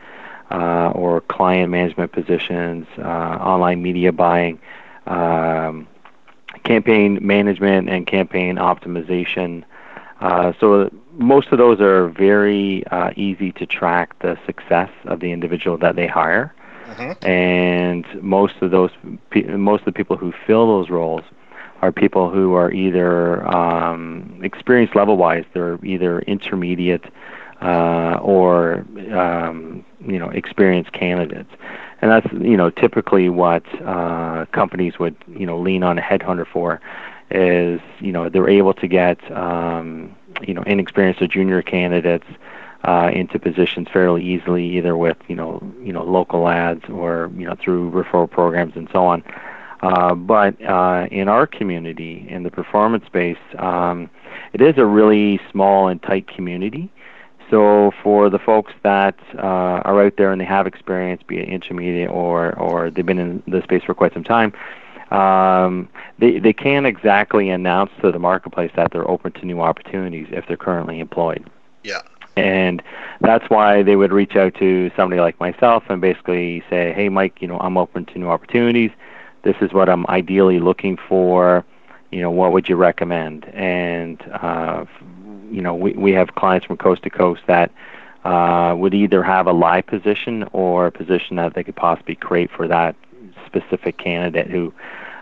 uh, 0.53 0.93
or 0.95 1.21
client 1.23 1.71
management 1.71 2.13
positions, 2.13 2.87
uh, 2.99 3.03
online 3.03 3.83
media 3.83 4.13
buying, 4.13 4.61
um, 5.07 5.89
campaign 6.65 7.19
management, 7.23 7.89
and 7.89 8.07
campaign 8.07 8.57
optimization. 8.57 9.65
Uh, 10.21 10.53
so 10.61 10.91
most 11.15 11.49
of 11.49 11.59
those 11.59 11.81
are 11.81 12.09
very 12.09 12.87
uh, 12.89 13.11
easy 13.17 13.51
to 13.53 13.67
track 13.67 14.17
the 14.21 14.39
success 14.47 14.91
of 15.07 15.21
the 15.21 15.33
individual 15.33 15.77
that 15.79 15.97
they 15.97 16.07
hire, 16.07 16.55
mm-hmm. 16.87 17.27
and 17.27 18.07
most 18.23 18.55
of 18.61 18.71
those 18.71 18.91
most 19.49 19.81
of 19.81 19.87
the 19.87 19.93
people 19.93 20.17
who 20.17 20.33
fill 20.47 20.67
those 20.67 20.91
roles 20.91 21.25
are 21.83 21.91
people 21.91 22.31
who 22.31 22.55
are 22.55 22.71
either 22.73 23.45
um, 23.53 24.39
experience 24.43 24.95
level 24.95 25.17
wise, 25.17 25.45
they're 25.53 25.85
either 25.85 26.21
intermediate 26.21 27.05
uh, 27.63 28.19
or 28.21 28.85
um, 29.13 29.85
you 30.05 30.19
know 30.19 30.29
experienced 30.31 30.93
candidates, 30.93 31.51
and 32.01 32.11
that's 32.11 32.31
you 32.33 32.57
know 32.57 32.71
typically 32.71 33.29
what 33.29 33.65
uh, 33.83 34.45
companies 34.53 34.99
would 34.99 35.17
you 35.29 35.47
know 35.47 35.59
lean 35.59 35.83
on 35.83 35.99
a 35.99 36.03
headhunter 36.03 36.47
for 36.47 36.81
is 37.31 37.81
you 38.01 38.13
know 38.13 38.29
they're 38.29 38.49
able 38.49 38.75
to 38.75 38.87
get 38.87 39.19
um, 39.31 40.15
you 40.47 40.55
know 40.55 40.63
inexperienced 40.63 41.23
or 41.23 41.29
junior 41.29 41.63
candidates 41.63 42.27
uh, 42.85 43.11
into 43.13 43.39
positions 43.39 43.89
fairly 43.93 44.25
easily, 44.25 44.65
either 44.77 44.97
with 44.97 45.17
you 45.29 45.37
know 45.37 45.63
you 45.83 45.93
know 45.93 46.03
local 46.03 46.49
ads 46.49 46.85
or 46.89 47.31
you 47.37 47.47
know 47.47 47.55
through 47.55 47.91
referral 47.91 48.31
programs 48.31 48.75
and 48.77 48.89
so 48.93 49.05
on. 49.05 49.23
Uh, 49.83 50.15
but 50.15 50.61
uh, 50.63 51.09
in 51.11 51.29
our 51.29 51.47
community, 51.47 52.25
in 52.29 52.45
the 52.45 52.51
performance 52.51 53.05
space, 53.05 53.39
um, 53.59 54.09
it 54.53 54.61
is 54.61 54.79
a 54.79 54.87
really 54.87 55.41
small 55.51 55.89
and 55.89 56.01
tight 56.03 56.27
community. 56.29 56.91
So 57.53 57.93
for 58.03 58.31
the 58.31 58.39
folks 58.39 58.73
that 58.83 59.19
uh, 59.37 59.83
are 59.85 60.07
out 60.07 60.17
there 60.17 60.33
and 60.33 60.41
they 60.41 60.45
have 60.47 60.67
experience, 60.67 61.23
be 61.23 61.39
it 61.39 61.49
intermediate 61.49 62.11
or 62.11 62.59
or 62.59 62.91
they've 62.91 63.05
been 63.05 63.19
in 63.19 63.43
the 63.47 63.63
space 63.63 63.83
for 63.85 63.95
quite 63.95 64.15
some 64.15 64.25
time, 64.25 64.53
um, 65.11 65.89
they 66.19 66.39
they 66.39 66.55
can't 66.55 66.87
exactly 66.87 67.51
announce 67.51 67.91
to 68.01 68.11
the 68.11 68.19
marketplace 68.19 68.73
that 68.75 68.91
they're 68.93 69.09
open 69.09 69.33
to 69.33 69.45
new 69.45 69.61
opportunities 69.61 70.27
if 70.31 70.47
they're 70.49 70.57
currently 70.57 70.99
employed. 70.99 71.49
Yeah. 71.85 72.01
And 72.37 72.83
that's 73.21 73.45
why 73.51 73.83
they 73.83 73.97
would 73.97 74.11
reach 74.11 74.37
out 74.37 74.55
to 74.55 74.91
somebody 74.97 75.21
like 75.21 75.39
myself 75.39 75.85
and 75.91 76.01
basically 76.01 76.65
say, 76.71 76.95
"Hey, 76.95 77.11
Mike, 77.11 77.43
you 77.43 77.49
know, 77.49 77.59
I'm 77.59 77.77
open 77.77 78.07
to 78.07 78.19
new 78.19 78.29
opportunities 78.29 78.91
this 79.43 79.57
is 79.61 79.73
what 79.73 79.89
I'm 79.89 80.07
ideally 80.09 80.61
looking 80.61 80.97
for. 81.09 81.65
You 82.11 82.21
know, 82.21 82.31
what 82.31 82.53
would 82.53 82.69
you 82.69 82.77
recommend? 82.77 83.47
And 83.47 84.21
uh, 84.33 84.85
you 85.53 85.63
know, 85.63 85.75
we 85.75 85.93
we 85.93 86.13
have 86.13 86.35
clients 86.35 86.67
from 86.67 86.77
coast 86.77 87.03
to 87.05 87.11
coast 87.11 87.43
that 87.47 87.71
uh, 88.25 88.75
would 88.77 88.95
either 88.95 89.23
have 89.23 89.47
a 89.47 89.53
live 89.53 89.87
position 89.87 90.45
or 90.53 90.87
a 90.87 90.93
position 90.93 91.37
that 91.37 91.55
they 91.55 91.65
could 91.65 91.77
possibly 91.77 92.15
create 92.15 92.51
for 92.51 92.69
that 92.69 92.97
specific 93.47 93.99
candidate 93.99 94.49
who 94.49 94.73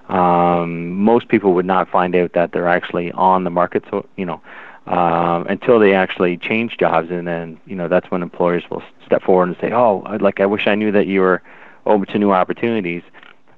um, 0.08 0.90
most 0.90 1.28
people 1.28 1.54
would 1.54 1.66
not 1.66 1.88
find 1.88 2.14
out 2.14 2.32
that 2.32 2.52
they're 2.52 2.68
actually 2.68 3.12
on 3.12 3.44
the 3.44 3.50
market. 3.50 3.84
So 3.90 4.06
you 4.16 4.26
know. 4.26 4.40
Um, 4.86 5.46
until 5.46 5.78
they 5.78 5.94
actually 5.94 6.36
change 6.38 6.78
jobs, 6.78 7.10
and 7.10 7.28
then 7.28 7.60
you 7.66 7.76
know 7.76 7.86
that's 7.86 8.10
when 8.10 8.22
employers 8.22 8.64
will 8.70 8.82
step 9.06 9.22
forward 9.22 9.48
and 9.48 9.56
say, 9.60 9.70
"Oh, 9.72 9.98
like 10.20 10.40
I 10.40 10.46
wish 10.46 10.66
I 10.66 10.74
knew 10.74 10.90
that 10.90 11.06
you 11.06 11.20
were 11.20 11.42
open 11.86 12.06
to 12.08 12.18
new 12.18 12.32
opportunities." 12.32 13.02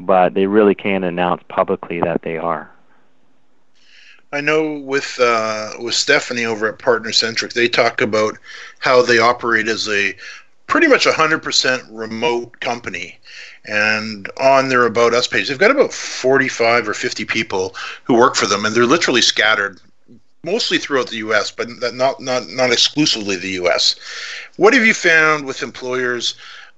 but 0.06 0.34
they 0.34 0.46
really 0.46 0.74
can't 0.74 1.04
announce 1.04 1.42
publicly 1.48 2.00
that 2.00 2.22
they 2.22 2.36
are. 2.36 2.70
I 4.34 4.40
know 4.40 4.78
with 4.78 5.20
uh, 5.20 5.72
with 5.78 5.94
Stephanie 5.94 6.46
over 6.46 6.66
at 6.66 6.78
Partner 6.78 7.12
Centric, 7.12 7.52
they 7.52 7.68
talk 7.68 8.00
about 8.00 8.38
how 8.78 9.02
they 9.02 9.18
operate 9.18 9.68
as 9.68 9.86
a 9.88 10.16
pretty 10.66 10.86
much 10.86 11.04
100% 11.04 11.86
remote 11.90 12.58
company. 12.60 13.18
And 13.66 14.30
on 14.40 14.70
their 14.70 14.86
About 14.86 15.12
Us 15.12 15.26
page, 15.26 15.48
they've 15.48 15.58
got 15.58 15.70
about 15.70 15.92
45 15.92 16.88
or 16.88 16.94
50 16.94 17.26
people 17.26 17.76
who 18.04 18.14
work 18.14 18.34
for 18.34 18.46
them, 18.46 18.64
and 18.64 18.74
they're 18.74 18.86
literally 18.86 19.20
scattered 19.20 19.80
mostly 20.44 20.78
throughout 20.78 21.08
the 21.08 21.18
U.S., 21.18 21.50
but 21.50 21.68
not 21.92 22.18
not 22.18 22.48
not 22.48 22.72
exclusively 22.72 23.36
the 23.36 23.50
U.S. 23.50 23.96
What 24.56 24.72
have 24.72 24.86
you 24.86 24.94
found 24.94 25.44
with 25.44 25.62
employers 25.62 26.36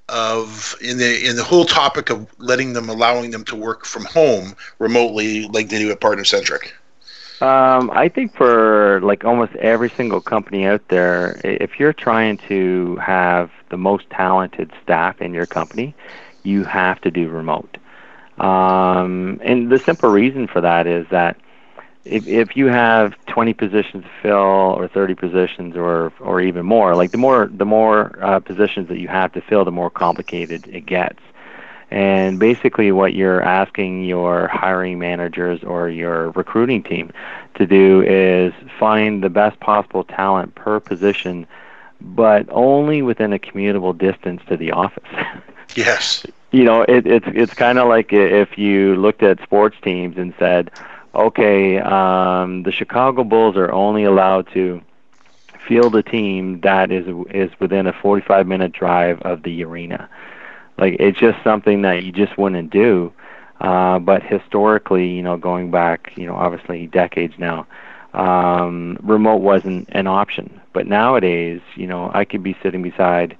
of 0.08 0.74
in 0.80 0.98
the 0.98 1.24
in 1.24 1.36
the 1.36 1.44
whole 1.44 1.64
topic 1.64 2.10
of 2.10 2.26
letting 2.38 2.72
them 2.72 2.88
allowing 2.88 3.30
them 3.30 3.44
to 3.44 3.54
work 3.54 3.84
from 3.84 4.06
home 4.06 4.56
remotely, 4.80 5.46
like 5.48 5.68
they 5.68 5.78
do 5.78 5.92
at 5.92 6.00
Partner 6.00 6.24
Centric? 6.24 6.74
Um, 7.44 7.90
I 7.90 8.08
think 8.08 8.34
for 8.34 9.00
like 9.02 9.24
almost 9.24 9.54
every 9.56 9.92
single 9.98 10.22
company 10.22 10.64
out 10.64 10.80
there, 10.88 11.42
if 11.44 11.78
you're 11.78 11.92
trying 11.92 12.38
to 12.48 12.96
have 12.96 13.50
the 13.68 13.76
most 13.76 14.08
talented 14.08 14.72
staff 14.82 15.20
in 15.20 15.34
your 15.34 15.44
company, 15.44 15.94
you 16.42 16.64
have 16.64 17.02
to 17.02 17.10
do 17.10 17.28
remote. 17.28 17.76
Um, 18.38 19.40
and 19.44 19.70
the 19.70 19.78
simple 19.84 20.08
reason 20.08 20.48
for 20.48 20.62
that 20.62 20.86
is 20.86 21.06
that 21.10 21.36
if 22.06 22.26
if 22.26 22.56
you 22.56 22.66
have 22.66 23.12
20 23.26 23.52
positions 23.52 24.04
to 24.04 24.10
fill 24.22 24.72
or 24.78 24.88
30 24.88 25.14
positions 25.14 25.76
or 25.76 26.14
or 26.20 26.40
even 26.40 26.64
more, 26.64 26.94
like 26.96 27.12
the 27.12 27.18
more 27.18 27.50
the 27.52 27.66
more 27.66 28.18
uh, 28.24 28.40
positions 28.40 28.88
that 28.88 28.98
you 28.98 29.08
have 29.08 29.32
to 29.32 29.42
fill, 29.42 29.66
the 29.66 29.70
more 29.70 29.90
complicated 29.90 30.66
it 30.66 30.86
gets. 30.86 31.20
And 31.94 32.40
basically, 32.40 32.90
what 32.90 33.14
you're 33.14 33.40
asking 33.40 34.04
your 34.04 34.48
hiring 34.48 34.98
managers 34.98 35.62
or 35.62 35.88
your 35.88 36.32
recruiting 36.32 36.82
team 36.82 37.12
to 37.54 37.66
do 37.66 38.02
is 38.02 38.52
find 38.80 39.22
the 39.22 39.30
best 39.30 39.60
possible 39.60 40.02
talent 40.02 40.56
per 40.56 40.80
position, 40.80 41.46
but 42.00 42.46
only 42.50 43.00
within 43.02 43.32
a 43.32 43.38
commutable 43.38 43.96
distance 43.96 44.42
to 44.48 44.56
the 44.56 44.72
office. 44.72 45.08
Yes. 45.76 46.24
you 46.52 46.64
know, 46.64 46.82
it, 46.82 47.06
it's 47.06 47.26
it's 47.28 47.54
kind 47.54 47.78
of 47.78 47.88
like 47.88 48.12
if 48.12 48.58
you 48.58 48.94
looked 48.96 49.22
at 49.22 49.42
sports 49.42 49.76
teams 49.82 50.16
and 50.18 50.34
said, 50.38 50.70
okay, 51.14 51.78
um, 51.78 52.62
the 52.64 52.70
Chicago 52.70 53.24
Bulls 53.24 53.56
are 53.56 53.72
only 53.72 54.04
allowed 54.04 54.48
to 54.52 54.82
field 55.66 55.96
a 55.96 56.02
team 56.02 56.60
that 56.60 56.90
is 56.92 57.06
is 57.30 57.50
within 57.60 57.86
a 57.86 57.92
45 57.92 58.46
minute 58.46 58.72
drive 58.72 59.20
of 59.22 59.42
the 59.42 59.64
arena. 59.64 60.08
Like 60.78 60.96
it's 60.98 61.18
just 61.18 61.42
something 61.44 61.82
that 61.82 62.04
you 62.04 62.12
just 62.12 62.36
wouldn't 62.38 62.70
do. 62.70 63.12
Uh, 63.60 63.98
but 63.98 64.22
historically, 64.22 65.08
you 65.08 65.22
know, 65.22 65.36
going 65.36 65.70
back, 65.70 66.12
you 66.16 66.26
know, 66.26 66.34
obviously 66.34 66.86
decades 66.88 67.34
now, 67.38 67.66
um, 68.12 68.98
remote 69.02 69.40
wasn't 69.40 69.88
an 69.92 70.06
option. 70.06 70.60
But 70.72 70.86
nowadays, 70.86 71.60
you 71.76 71.86
know, 71.86 72.10
I 72.12 72.24
could 72.24 72.42
be 72.42 72.56
sitting 72.62 72.82
beside 72.82 73.36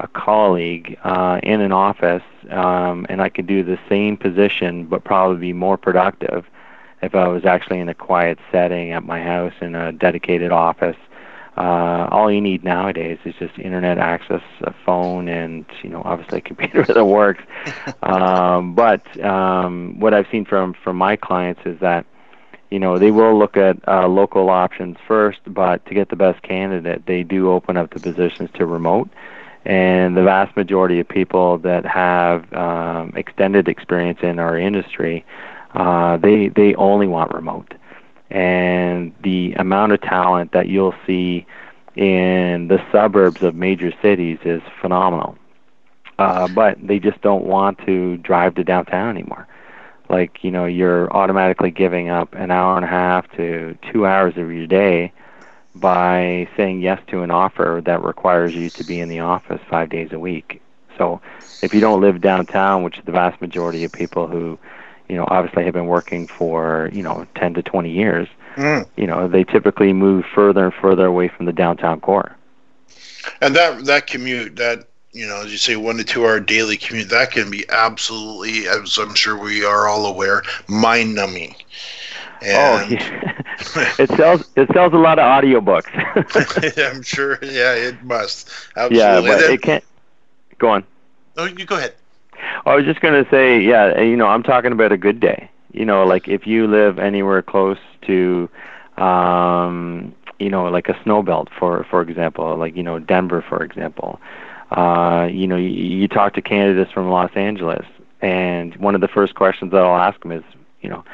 a 0.00 0.08
colleague 0.08 0.98
uh, 1.04 1.40
in 1.42 1.60
an 1.60 1.72
office, 1.72 2.22
um, 2.50 3.06
and 3.08 3.20
I 3.20 3.28
could 3.28 3.46
do 3.46 3.62
the 3.62 3.78
same 3.88 4.16
position, 4.16 4.86
but 4.86 5.04
probably 5.04 5.38
be 5.38 5.52
more 5.52 5.76
productive 5.76 6.46
if 7.02 7.14
I 7.14 7.28
was 7.28 7.44
actually 7.44 7.80
in 7.80 7.88
a 7.88 7.94
quiet 7.94 8.38
setting 8.50 8.92
at 8.92 9.04
my 9.04 9.22
house 9.22 9.52
in 9.60 9.74
a 9.74 9.92
dedicated 9.92 10.50
office. 10.52 10.96
Uh, 11.58 12.08
all 12.10 12.30
you 12.30 12.40
need 12.40 12.62
nowadays 12.62 13.18
is 13.24 13.34
just 13.38 13.58
internet 13.58 13.98
access, 13.98 14.42
a 14.62 14.72
phone, 14.86 15.28
and 15.28 15.66
you 15.82 15.90
know 15.90 16.02
obviously 16.04 16.38
a 16.38 16.40
computer 16.52 16.82
that 16.84 17.04
works. 17.04 17.42
um, 18.02 18.74
but 18.74 19.02
um, 19.24 19.98
what 19.98 20.14
I've 20.14 20.26
seen 20.30 20.44
from 20.44 20.74
from 20.84 20.96
my 20.96 21.16
clients 21.16 21.60
is 21.64 21.78
that 21.80 22.06
you 22.70 22.78
know 22.78 22.98
they 22.98 23.10
will 23.10 23.38
look 23.38 23.56
at 23.56 23.76
uh, 23.88 24.06
local 24.06 24.50
options 24.50 24.96
first, 25.06 25.40
but 25.46 25.84
to 25.86 25.94
get 25.94 26.08
the 26.08 26.16
best 26.16 26.42
candidate, 26.42 27.06
they 27.06 27.22
do 27.22 27.50
open 27.50 27.76
up 27.76 27.92
the 27.92 28.00
positions 28.00 28.50
to 28.54 28.64
remote. 28.64 29.08
And 29.64 30.16
the 30.16 30.22
vast 30.22 30.56
majority 30.56 31.00
of 31.00 31.08
people 31.08 31.58
that 31.58 31.84
have 31.84 32.50
um, 32.54 33.12
extended 33.16 33.68
experience 33.68 34.20
in 34.22 34.38
our 34.38 34.56
industry 34.56 35.26
uh, 35.74 36.16
they 36.16 36.48
they 36.48 36.74
only 36.74 37.06
want 37.06 37.32
remote, 37.32 37.74
and 38.30 39.14
the 39.22 39.54
amount 39.54 39.92
of 39.92 40.00
talent 40.00 40.52
that 40.52 40.68
you'll 40.68 40.94
see 41.06 41.46
in 41.96 42.68
the 42.68 42.80
suburbs 42.92 43.42
of 43.42 43.54
major 43.54 43.92
cities 44.02 44.38
is 44.44 44.62
phenomenal. 44.80 45.36
Uh, 46.18 46.48
but 46.48 46.76
they 46.84 46.98
just 46.98 47.20
don't 47.22 47.44
want 47.44 47.78
to 47.86 48.16
drive 48.18 48.54
to 48.56 48.64
downtown 48.64 49.08
anymore. 49.08 49.46
Like 50.08 50.42
you 50.42 50.50
know, 50.50 50.64
you're 50.64 51.12
automatically 51.12 51.70
giving 51.70 52.08
up 52.08 52.34
an 52.34 52.50
hour 52.50 52.76
and 52.76 52.84
a 52.84 52.88
half 52.88 53.30
to 53.36 53.76
two 53.92 54.06
hours 54.06 54.36
of 54.36 54.50
your 54.50 54.66
day 54.66 55.12
by 55.74 56.48
saying 56.56 56.80
yes 56.80 57.00
to 57.08 57.22
an 57.22 57.30
offer 57.30 57.82
that 57.84 58.02
requires 58.02 58.54
you 58.54 58.70
to 58.70 58.84
be 58.84 59.00
in 59.00 59.08
the 59.08 59.20
office 59.20 59.60
five 59.68 59.90
days 59.90 60.08
a 60.12 60.18
week. 60.18 60.60
So 60.96 61.20
if 61.62 61.72
you 61.72 61.80
don't 61.80 62.00
live 62.00 62.20
downtown, 62.20 62.82
which 62.82 62.98
is 62.98 63.04
the 63.04 63.12
vast 63.12 63.40
majority 63.40 63.84
of 63.84 63.92
people 63.92 64.26
who 64.26 64.58
you 65.08 65.16
know, 65.16 65.26
obviously 65.28 65.64
have 65.64 65.74
been 65.74 65.86
working 65.86 66.26
for, 66.26 66.90
you 66.92 67.02
know, 67.02 67.26
10 67.36 67.54
to 67.54 67.62
20 67.62 67.90
years, 67.90 68.28
mm. 68.56 68.86
you 68.96 69.06
know, 69.06 69.28
they 69.28 69.44
typically 69.44 69.92
move 69.92 70.24
further 70.34 70.66
and 70.66 70.74
further 70.74 71.06
away 71.06 71.28
from 71.28 71.46
the 71.46 71.52
downtown 71.52 72.00
core. 72.00 72.36
And 73.40 73.54
that 73.56 73.84
that 73.84 74.06
commute, 74.06 74.56
that 74.56 74.86
you 75.12 75.26
know, 75.26 75.42
as 75.42 75.50
you 75.50 75.58
say, 75.58 75.76
one 75.76 75.96
to 75.96 76.04
two 76.04 76.24
hour 76.24 76.40
daily 76.40 76.76
commute, 76.76 77.10
that 77.10 77.30
can 77.30 77.50
be 77.50 77.64
absolutely, 77.68 78.68
as 78.68 78.96
I'm 78.98 79.14
sure 79.14 79.36
we 79.36 79.64
are 79.64 79.88
all 79.88 80.06
aware, 80.06 80.42
mind 80.68 81.14
numbing. 81.14 81.54
oh, 82.42 82.86
yeah. 82.88 83.34
it 83.98 84.08
sells 84.10 84.48
it 84.54 84.68
sells 84.72 84.92
a 84.92 84.96
lot 84.96 85.18
of 85.18 85.24
audiobooks. 85.24 85.88
I'm 86.94 87.02
sure. 87.02 87.38
Yeah, 87.42 87.74
it 87.74 88.02
must. 88.04 88.48
Absolutely. 88.76 88.98
Yeah, 88.98 89.20
but 89.20 89.40
then, 89.40 89.52
it 89.52 89.62
can't. 89.62 89.84
Go 90.58 90.68
on. 90.68 90.84
Oh, 91.36 91.44
you 91.44 91.64
go 91.64 91.76
ahead. 91.76 91.94
I 92.68 92.76
was 92.76 92.84
just 92.84 93.00
going 93.00 93.24
to 93.24 93.28
say, 93.30 93.60
yeah, 93.60 93.98
you 94.00 94.14
know, 94.14 94.26
I'm 94.26 94.42
talking 94.42 94.72
about 94.72 94.92
a 94.92 94.98
good 94.98 95.20
day. 95.20 95.50
You 95.72 95.86
know, 95.86 96.04
like 96.04 96.28
if 96.28 96.46
you 96.46 96.66
live 96.66 96.98
anywhere 96.98 97.40
close 97.40 97.78
to, 98.02 98.48
um, 98.98 100.14
you 100.38 100.50
know, 100.50 100.64
like 100.64 100.88
a 100.88 101.02
snow 101.02 101.22
belt, 101.22 101.48
for 101.58 101.84
for 101.84 102.02
example, 102.02 102.56
like 102.56 102.76
you 102.76 102.82
know 102.82 102.98
Denver, 102.98 103.42
for 103.46 103.62
example. 103.62 104.20
Uh, 104.70 105.28
you 105.30 105.46
know, 105.46 105.56
you, 105.56 105.68
you 105.68 106.08
talk 106.08 106.34
to 106.34 106.42
candidates 106.42 106.92
from 106.92 107.08
Los 107.08 107.30
Angeles, 107.34 107.86
and 108.20 108.76
one 108.76 108.94
of 108.94 109.00
the 109.00 109.08
first 109.08 109.34
questions 109.34 109.72
that 109.72 109.82
I'll 109.82 110.00
ask 110.00 110.20
them 110.20 110.32
is, 110.32 110.44
you 110.82 110.90
know, 110.90 111.04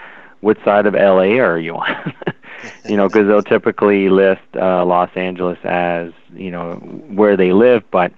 what 0.41 0.57
side 0.65 0.87
of 0.87 0.95
LA 0.95 1.39
are 1.39 1.59
you 1.59 1.77
on? 1.77 2.15
you 2.85 2.97
know, 2.97 3.07
because 3.07 3.29
they'll 3.29 3.43
typically 3.43 4.09
list 4.09 4.43
uh, 4.57 4.85
Los 4.85 5.11
Angeles 5.15 5.59
as 5.65 6.13
you 6.35 6.51
know 6.51 6.73
where 7.09 7.37
they 7.37 7.53
live, 7.53 7.85
but 7.93 8.13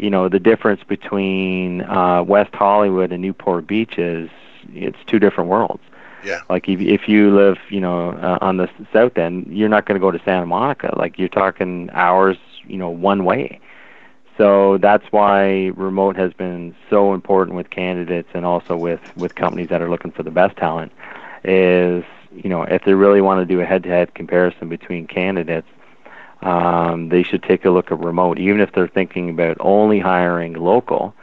you 0.00 0.10
know 0.10 0.28
the 0.28 0.38
difference 0.38 0.82
between 0.84 1.82
uh, 1.82 2.22
West 2.22 2.54
Hollywood 2.54 3.12
and 3.12 3.20
Newport 3.22 3.66
Beach 3.66 3.98
is 3.98 4.30
it's 4.72 4.98
two 5.06 5.18
different 5.18 5.50
worlds. 5.50 5.82
Yeah. 6.24 6.40
Like 6.48 6.68
if 6.68 6.80
if 6.80 7.08
you 7.08 7.34
live, 7.34 7.58
you 7.68 7.80
know, 7.80 8.10
uh, 8.10 8.38
on 8.40 8.56
the 8.56 8.68
south 8.92 9.16
end, 9.18 9.46
you're 9.48 9.68
not 9.68 9.86
going 9.86 9.98
to 9.98 10.00
go 10.00 10.10
to 10.10 10.20
Santa 10.24 10.46
Monica. 10.46 10.94
Like 10.96 11.18
you're 11.18 11.28
talking 11.28 11.90
hours, 11.92 12.36
you 12.66 12.76
know, 12.76 12.90
one 12.90 13.24
way. 13.24 13.60
So 14.38 14.78
that's 14.78 15.04
why 15.10 15.70
remote 15.76 16.16
has 16.16 16.32
been 16.32 16.74
so 16.88 17.12
important 17.12 17.56
with 17.56 17.68
candidates 17.68 18.28
and 18.32 18.46
also 18.46 18.76
with 18.76 19.00
with 19.16 19.34
companies 19.34 19.68
that 19.68 19.82
are 19.82 19.90
looking 19.90 20.12
for 20.12 20.22
the 20.22 20.30
best 20.30 20.56
talent. 20.56 20.92
Is 21.44 22.04
you 22.32 22.48
know 22.48 22.62
if 22.62 22.84
they 22.84 22.94
really 22.94 23.20
want 23.20 23.40
to 23.40 23.54
do 23.54 23.60
a 23.60 23.66
head-to-head 23.66 24.14
comparison 24.14 24.68
between 24.68 25.06
candidates, 25.06 25.68
um, 26.42 27.08
they 27.08 27.22
should 27.22 27.42
take 27.42 27.64
a 27.64 27.70
look 27.70 27.90
at 27.92 27.98
remote. 27.98 28.38
Even 28.38 28.60
if 28.60 28.72
they're 28.72 28.88
thinking 28.88 29.30
about 29.30 29.56
only 29.60 29.98
hiring 29.98 30.54
local, 30.54 31.14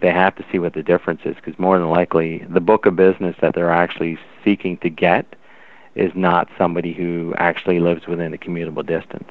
they 0.00 0.10
have 0.10 0.34
to 0.36 0.44
see 0.52 0.58
what 0.58 0.74
the 0.74 0.82
difference 0.82 1.22
is 1.24 1.34
because 1.36 1.58
more 1.58 1.78
than 1.78 1.88
likely 1.88 2.44
the 2.50 2.60
book 2.60 2.86
of 2.86 2.96
business 2.96 3.36
that 3.40 3.54
they're 3.54 3.72
actually 3.72 4.18
seeking 4.44 4.76
to 4.78 4.90
get 4.90 5.36
is 5.94 6.12
not 6.14 6.48
somebody 6.58 6.92
who 6.92 7.34
actually 7.38 7.80
lives 7.80 8.06
within 8.06 8.34
a 8.34 8.38
commutable 8.38 8.84
distance. 8.84 9.30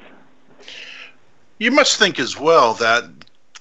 You 1.58 1.70
must 1.70 1.96
think 1.96 2.18
as 2.18 2.38
well 2.38 2.74
that 2.74 3.15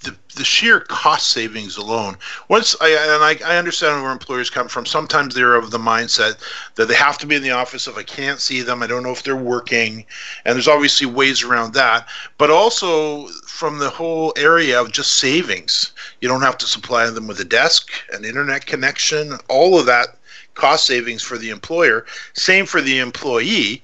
the, 0.05 0.15
the 0.35 0.43
sheer 0.43 0.79
cost 0.79 1.29
savings 1.29 1.77
alone. 1.77 2.17
Once 2.47 2.75
I 2.79 2.89
and 2.89 3.23
I, 3.23 3.37
I 3.45 3.57
understand 3.57 4.01
where 4.01 4.11
employers 4.11 4.49
come 4.49 4.67
from. 4.67 4.85
Sometimes 4.85 5.35
they're 5.35 5.55
of 5.55 5.71
the 5.71 5.77
mindset 5.77 6.37
that 6.75 6.87
they 6.87 6.95
have 6.95 7.17
to 7.19 7.27
be 7.27 7.35
in 7.35 7.43
the 7.43 7.51
office. 7.51 7.87
If 7.87 7.97
I 7.97 8.03
can't 8.03 8.39
see 8.39 8.61
them, 8.61 8.81
I 8.81 8.87
don't 8.87 9.03
know 9.03 9.11
if 9.11 9.23
they're 9.23 9.35
working. 9.35 10.05
And 10.45 10.55
there's 10.55 10.67
obviously 10.67 11.07
ways 11.07 11.43
around 11.43 11.73
that. 11.73 12.07
But 12.37 12.49
also 12.49 13.27
from 13.47 13.79
the 13.79 13.89
whole 13.89 14.33
area 14.37 14.79
of 14.79 14.91
just 14.91 15.17
savings. 15.17 15.91
You 16.21 16.27
don't 16.27 16.41
have 16.41 16.57
to 16.59 16.67
supply 16.67 17.09
them 17.09 17.27
with 17.27 17.39
a 17.39 17.45
desk, 17.45 17.89
an 18.13 18.23
internet 18.23 18.65
connection, 18.65 19.37
all 19.49 19.79
of 19.79 19.85
that 19.87 20.17
cost 20.53 20.85
savings 20.85 21.21
for 21.21 21.37
the 21.37 21.49
employer. 21.49 22.05
Same 22.33 22.65
for 22.65 22.81
the 22.81 22.99
employee 22.99 23.83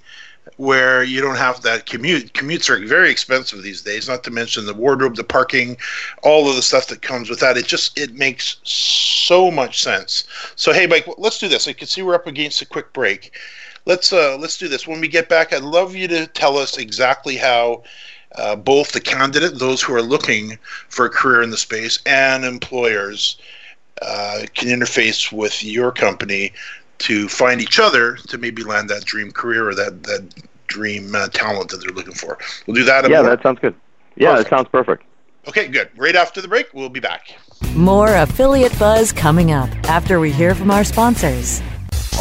where 0.62 1.02
you 1.02 1.19
don't 1.19 1.38
have 1.38 1.63
that 1.63 1.88
commute. 1.88 2.34
Commutes 2.34 2.69
are 2.69 2.86
very 2.86 3.10
expensive 3.10 3.63
these 3.63 3.82
days, 3.82 4.08
not 4.08 4.24
to 4.24 4.30
mention 4.30 4.63
the 4.63 4.76
wardrobe, 4.76 5.15
the 5.15 5.24
parking, 5.24 5.76
all 6.21 6.47
of 6.47 6.56
the 6.56 6.62
stuff 6.62 6.86
that 6.86 7.02
comes 7.02 7.32
with 7.32 7.39
that. 7.39 7.58
It 7.58 7.65
just 7.65 7.97
it 7.97 8.13
makes 8.13 8.58
so 8.63 9.50
much 9.50 9.82
sense. 9.82 10.26
So 10.56 10.71
hey, 10.71 10.86
Mike, 10.86 11.08
let's 11.17 11.39
do 11.39 11.47
this. 11.47 11.67
I 11.67 11.74
can 11.74 11.88
see 11.88 12.04
we're 12.04 12.13
up 12.13 12.28
against 12.28 12.62
a 12.62 12.67
quick 12.67 12.93
break. 12.93 13.39
Let's 13.86 14.13
uh 14.13 14.38
let's 14.38 14.60
do 14.60 14.67
this. 14.67 14.86
When 14.86 15.02
we 15.02 15.08
get 15.08 15.30
back, 15.30 15.52
I'd 15.52 15.63
love 15.63 15.95
you 15.95 16.08
to 16.10 16.28
tell 16.28 16.60
us 16.60 16.78
exactly 16.78 17.38
how 17.38 17.82
uh, 18.36 18.56
both 18.56 18.91
the 18.91 19.02
candidate, 19.02 19.58
those 19.58 19.82
who 19.82 19.95
are 19.95 20.02
looking 20.04 20.60
for 20.89 21.08
a 21.08 21.10
career 21.10 21.41
in 21.41 21.50
the 21.50 21.58
space, 21.58 21.97
and 22.06 22.45
employers 22.45 23.38
uh, 24.04 24.41
can 24.54 24.67
interface 24.67 25.32
with 25.32 25.63
your 25.63 25.91
company 25.91 26.54
to 27.00 27.28
find 27.28 27.60
each 27.62 27.80
other 27.80 28.17
to 28.28 28.38
maybe 28.38 28.63
land 28.63 28.88
that 28.88 29.04
dream 29.06 29.32
career 29.32 29.67
or 29.67 29.74
that 29.74 30.04
that 30.04 30.24
dream 30.71 31.13
uh, 31.13 31.27
talent 31.29 31.69
that 31.69 31.77
they're 31.77 31.93
looking 31.93 32.13
for. 32.13 32.38
We'll 32.65 32.75
do 32.75 32.84
that. 32.86 33.10
Yeah, 33.10 33.21
more. 33.21 33.29
that 33.29 33.43
sounds 33.43 33.60
good. 33.60 33.75
Yeah, 34.15 34.31
perfect. 34.31 34.49
that 34.49 34.55
sounds 34.55 34.69
perfect. 34.69 35.03
Okay, 35.47 35.67
good. 35.67 35.89
Right 35.97 36.15
after 36.15 36.41
the 36.41 36.47
break, 36.47 36.67
we'll 36.73 36.89
be 36.89 36.99
back. 36.99 37.36
More 37.75 38.15
affiliate 38.15 38.77
buzz 38.77 39.12
coming 39.12 39.51
up 39.51 39.69
after 39.89 40.19
we 40.19 40.31
hear 40.31 40.55
from 40.55 40.71
our 40.71 40.84
sponsors. 40.84 41.62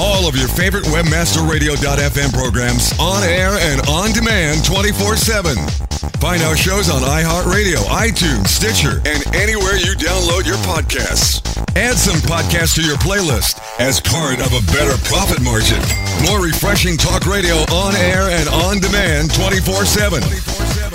All 0.00 0.24
of 0.26 0.34
your 0.34 0.48
favorite 0.48 0.84
webmasterradio.fm 0.84 2.32
programs 2.32 2.98
on 2.98 3.22
air 3.22 3.50
and 3.60 3.86
on 3.86 4.12
demand 4.12 4.64
24 4.64 5.16
7. 5.16 5.54
Find 6.16 6.42
our 6.42 6.56
shows 6.56 6.88
on 6.88 7.02
iHeartRadio, 7.02 7.76
iTunes, 7.92 8.48
Stitcher, 8.48 9.02
and 9.04 9.22
anywhere 9.36 9.76
you 9.76 9.92
download 10.00 10.46
your 10.46 10.56
podcasts. 10.64 11.44
Add 11.76 11.98
some 11.98 12.16
podcasts 12.24 12.76
to 12.76 12.82
your 12.82 12.96
playlist 12.96 13.60
as 13.78 14.00
part 14.00 14.40
of 14.40 14.54
a 14.54 14.62
better 14.72 14.96
profit 15.04 15.42
margin. 15.42 15.82
More 16.24 16.40
refreshing 16.42 16.96
talk 16.96 17.26
radio 17.26 17.56
on 17.68 17.94
air 17.96 18.30
and 18.30 18.48
on 18.48 18.80
demand 18.80 19.34
24 19.34 19.84
7. 19.84 20.22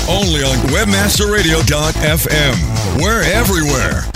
Only 0.10 0.42
on 0.42 0.58
webmasterradio.fm. 0.74 3.04
We're 3.04 3.22
everywhere. 3.22 4.10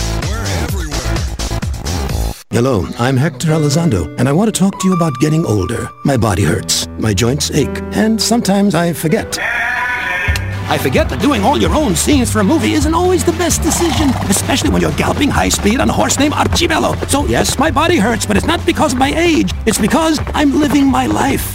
Hello, 2.52 2.84
I'm 2.98 3.16
Hector 3.16 3.46
Elizondo, 3.52 4.12
and 4.18 4.28
I 4.28 4.32
want 4.32 4.52
to 4.52 4.58
talk 4.58 4.76
to 4.80 4.88
you 4.88 4.92
about 4.92 5.12
getting 5.20 5.46
older. 5.46 5.88
My 6.04 6.16
body 6.16 6.42
hurts, 6.42 6.88
my 6.98 7.14
joints 7.14 7.52
ache, 7.52 7.80
and 7.92 8.20
sometimes 8.20 8.74
I 8.74 8.92
forget. 8.92 9.38
I 9.40 10.76
forget 10.76 11.08
that 11.10 11.22
doing 11.22 11.44
all 11.44 11.56
your 11.56 11.72
own 11.72 11.94
scenes 11.94 12.32
for 12.32 12.40
a 12.40 12.44
movie 12.44 12.72
isn't 12.72 12.92
always 12.92 13.22
the 13.22 13.30
best 13.34 13.62
decision, 13.62 14.08
especially 14.28 14.70
when 14.70 14.82
you're 14.82 14.96
galloping 14.96 15.30
high 15.30 15.48
speed 15.48 15.78
on 15.78 15.88
a 15.88 15.92
horse 15.92 16.18
named 16.18 16.34
Archibello. 16.34 17.08
So 17.08 17.24
yes, 17.26 17.56
my 17.56 17.70
body 17.70 17.98
hurts, 17.98 18.26
but 18.26 18.36
it's 18.36 18.46
not 18.46 18.66
because 18.66 18.94
of 18.94 18.98
my 18.98 19.12
age. 19.16 19.52
It's 19.64 19.78
because 19.78 20.18
I'm 20.34 20.58
living 20.58 20.86
my 20.86 21.06
life. 21.06 21.54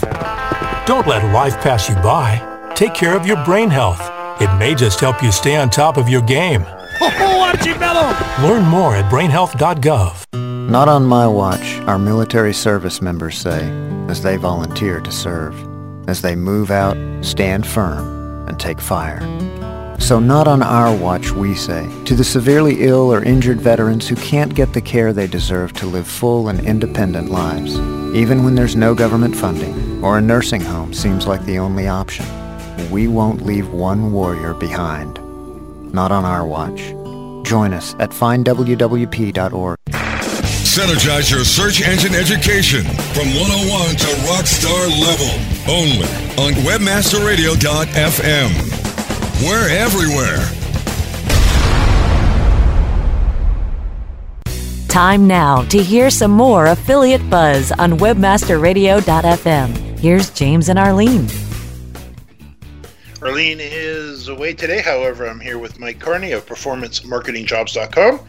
Don't 0.86 1.08
let 1.08 1.30
life 1.34 1.58
pass 1.58 1.90
you 1.90 1.96
by. 1.96 2.40
Take 2.74 2.94
care 2.94 3.18
of 3.18 3.28
your 3.28 3.44
brain 3.44 3.70
health. 3.70 4.00
It 4.42 4.58
may 4.58 4.74
just 4.74 5.02
help 5.02 5.22
you 5.22 5.34
stay 5.34 5.58
on 5.58 5.70
top 5.70 5.98
of 5.98 6.08
your 6.08 6.22
game. 6.22 6.64
Oh, 7.02 7.52
Archibello! 7.54 8.48
Learn 8.48 8.64
more 8.64 8.96
at 8.96 9.12
brainhealth.gov. 9.12 10.45
Not 10.70 10.90
on 10.90 11.06
my 11.06 11.28
watch, 11.28 11.78
our 11.82 12.00
military 12.00 12.54
service 12.54 13.00
members 13.00 13.38
say, 13.38 13.70
as 14.10 14.24
they 14.24 14.36
volunteer 14.36 15.00
to 15.00 15.12
serve, 15.12 15.56
as 16.10 16.24
they 16.24 16.36
move 16.36 16.72
out, 16.72 16.98
stand 17.24 17.68
firm, 17.68 18.48
and 18.48 18.60
take 18.60 18.82
fire. 18.82 19.20
So 20.00 20.20
not 20.20 20.48
on 20.48 20.64
our 20.64 20.96
watch, 20.98 21.32
we 21.32 21.54
say, 21.54 21.88
to 22.06 22.16
the 22.16 22.24
severely 22.24 22.82
ill 22.82 23.14
or 23.14 23.24
injured 23.24 23.62
veterans 23.62 24.08
who 24.08 24.16
can't 24.16 24.56
get 24.56 24.74
the 24.74 24.82
care 24.82 25.14
they 25.14 25.28
deserve 25.28 25.72
to 25.74 25.86
live 25.86 26.08
full 26.08 26.50
and 26.50 26.60
independent 26.60 27.30
lives, 27.30 27.78
even 28.16 28.44
when 28.44 28.56
there's 28.56 28.76
no 28.76 28.96
government 28.96 29.36
funding 29.36 30.04
or 30.04 30.18
a 30.18 30.22
nursing 30.22 30.62
home 30.62 30.96
seems 30.96 31.28
like 31.28 31.46
the 31.46 31.60
only 31.60 31.88
option. 31.88 32.26
We 32.90 33.08
won't 33.08 33.46
leave 33.46 33.70
one 33.70 34.12
warrior 34.12 34.56
behind. 34.56 35.20
Not 35.94 36.12
on 36.12 36.26
our 36.26 36.46
watch. 36.46 36.82
Join 37.48 37.72
us 37.72 37.96
at 38.00 38.10
findwwp.org. 38.10 39.75
Synergize 40.76 41.32
your 41.32 41.46
search 41.46 41.88
engine 41.88 42.14
education 42.14 42.84
from 42.84 43.34
101 43.34 43.96
to 43.96 44.08
rockstar 44.28 44.92
level. 45.00 45.32
Only 45.72 46.04
on 46.36 46.52
webmasterradio.fm. 46.66 48.52
We're 49.42 49.70
everywhere. 49.70 50.44
Time 54.90 55.26
now 55.26 55.62
to 55.70 55.82
hear 55.82 56.10
some 56.10 56.32
more 56.32 56.66
affiliate 56.66 57.30
buzz 57.30 57.72
on 57.72 57.94
webmasterradio.fm. 57.94 60.00
Here's 60.00 60.30
James 60.32 60.68
and 60.68 60.78
Arlene. 60.78 61.30
Arlene 63.22 63.62
is 63.62 64.28
away 64.28 64.54
today. 64.54 64.82
However, 64.82 65.26
I'm 65.26 65.40
here 65.40 65.58
with 65.58 65.80
Mike 65.80 66.02
Carney 66.02 66.34
of 66.34 66.46
PerformanceMarketingJobs.com. 66.46 68.20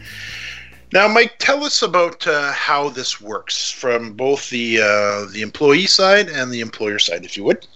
Now, 0.93 1.07
Mike, 1.07 1.35
tell 1.39 1.65
us 1.65 1.81
about 1.81 2.25
uh, 2.27 2.53
how 2.53 2.89
this 2.89 3.19
works 3.19 3.69
from 3.69 4.13
both 4.13 4.49
the 4.49 4.79
uh, 4.81 5.25
the 5.33 5.41
employee 5.41 5.85
side 5.85 6.29
and 6.29 6.49
the 6.49 6.61
employer 6.61 6.97
side, 6.97 7.25
if 7.25 7.35
you 7.35 7.43
would. 7.43 7.67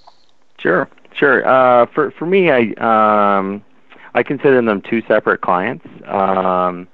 Sure, 0.57 0.87
sure. 1.13 1.45
Uh, 1.45 1.87
for 1.87 2.11
for 2.11 2.25
me, 2.25 2.51
I 2.51 2.71
um, 2.79 3.63
I 4.13 4.23
consider 4.23 4.61
them 4.61 4.81
two 4.81 5.01
separate 5.09 5.41
clients. 5.41 5.85
Um, 6.05 6.87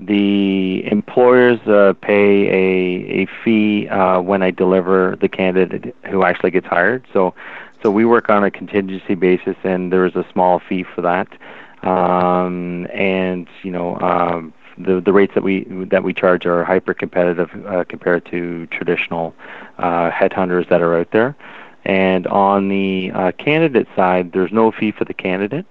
the 0.00 0.84
employers 0.90 1.60
uh, 1.68 1.92
pay 2.00 2.48
a 2.48 3.22
a 3.22 3.26
fee 3.44 3.86
uh, 3.88 4.20
when 4.20 4.42
I 4.42 4.50
deliver 4.50 5.16
the 5.20 5.28
candidate 5.28 5.94
who 6.10 6.24
actually 6.24 6.50
gets 6.50 6.66
hired. 6.66 7.06
So 7.12 7.32
so 7.80 7.92
we 7.92 8.04
work 8.04 8.28
on 8.28 8.42
a 8.42 8.50
contingency 8.50 9.14
basis, 9.14 9.56
and 9.62 9.92
there 9.92 10.04
is 10.04 10.16
a 10.16 10.26
small 10.32 10.58
fee 10.58 10.82
for 10.82 11.02
that. 11.02 11.28
Um, 11.86 12.88
and 12.92 13.46
you 13.62 13.70
know. 13.70 14.52
The 14.84 15.00
the 15.00 15.12
rates 15.12 15.34
that 15.34 15.42
we 15.42 15.64
that 15.90 16.02
we 16.02 16.12
charge 16.12 16.46
are 16.46 16.64
hyper 16.64 16.94
competitive 16.94 17.50
uh, 17.66 17.84
compared 17.84 18.24
to 18.26 18.66
traditional 18.66 19.34
uh, 19.78 20.10
headhunters 20.10 20.68
that 20.68 20.80
are 20.80 20.98
out 20.98 21.10
there. 21.10 21.36
And 21.84 22.26
on 22.26 22.68
the 22.68 23.10
uh, 23.14 23.32
candidate 23.32 23.88
side, 23.96 24.32
there's 24.32 24.52
no 24.52 24.70
fee 24.70 24.92
for 24.92 25.04
the 25.04 25.14
candidate. 25.14 25.66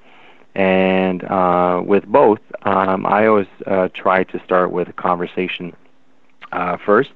And 0.56 1.24
uh, 1.24 1.84
with 1.86 2.06
both, 2.06 2.40
um, 2.64 3.06
I 3.06 3.28
always 3.28 3.48
uh, 3.68 3.90
try 3.94 4.24
to 4.26 4.44
start 4.44 4.72
with 4.72 4.90
a 4.90 4.94
conversation 4.94 5.76
uh, 6.52 6.78
first. 6.78 7.12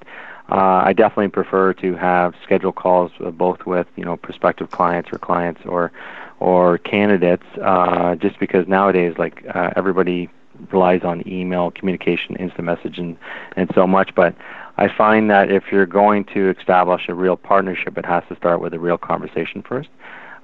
Uh, 0.49 0.83
I 0.85 0.93
definitely 0.93 1.29
prefer 1.29 1.73
to 1.73 1.95
have 1.95 2.35
scheduled 2.43 2.75
calls 2.75 3.11
uh, 3.19 3.31
both 3.31 3.65
with 3.65 3.87
you 3.95 4.05
know 4.05 4.17
prospective 4.17 4.71
clients 4.71 5.09
or 5.11 5.17
clients 5.17 5.61
or 5.65 5.91
or 6.39 6.77
candidates, 6.79 7.45
uh, 7.61 8.15
just 8.15 8.37
because 8.39 8.67
nowadays 8.67 9.15
like 9.17 9.43
uh, 9.55 9.71
everybody 9.75 10.29
relies 10.71 11.03
on 11.03 11.27
email 11.27 11.71
communication, 11.71 12.35
instant 12.37 12.65
message, 12.65 12.97
and, 12.97 13.17
and 13.55 13.69
so 13.73 13.87
much. 13.87 14.13
But 14.15 14.35
I 14.77 14.87
find 14.87 15.29
that 15.29 15.51
if 15.51 15.65
you're 15.71 15.85
going 15.85 16.25
to 16.33 16.49
establish 16.57 17.07
a 17.07 17.13
real 17.13 17.37
partnership, 17.37 17.97
it 17.97 18.05
has 18.05 18.23
to 18.29 18.35
start 18.35 18.61
with 18.61 18.73
a 18.73 18.79
real 18.79 18.97
conversation 18.97 19.61
first. 19.61 19.89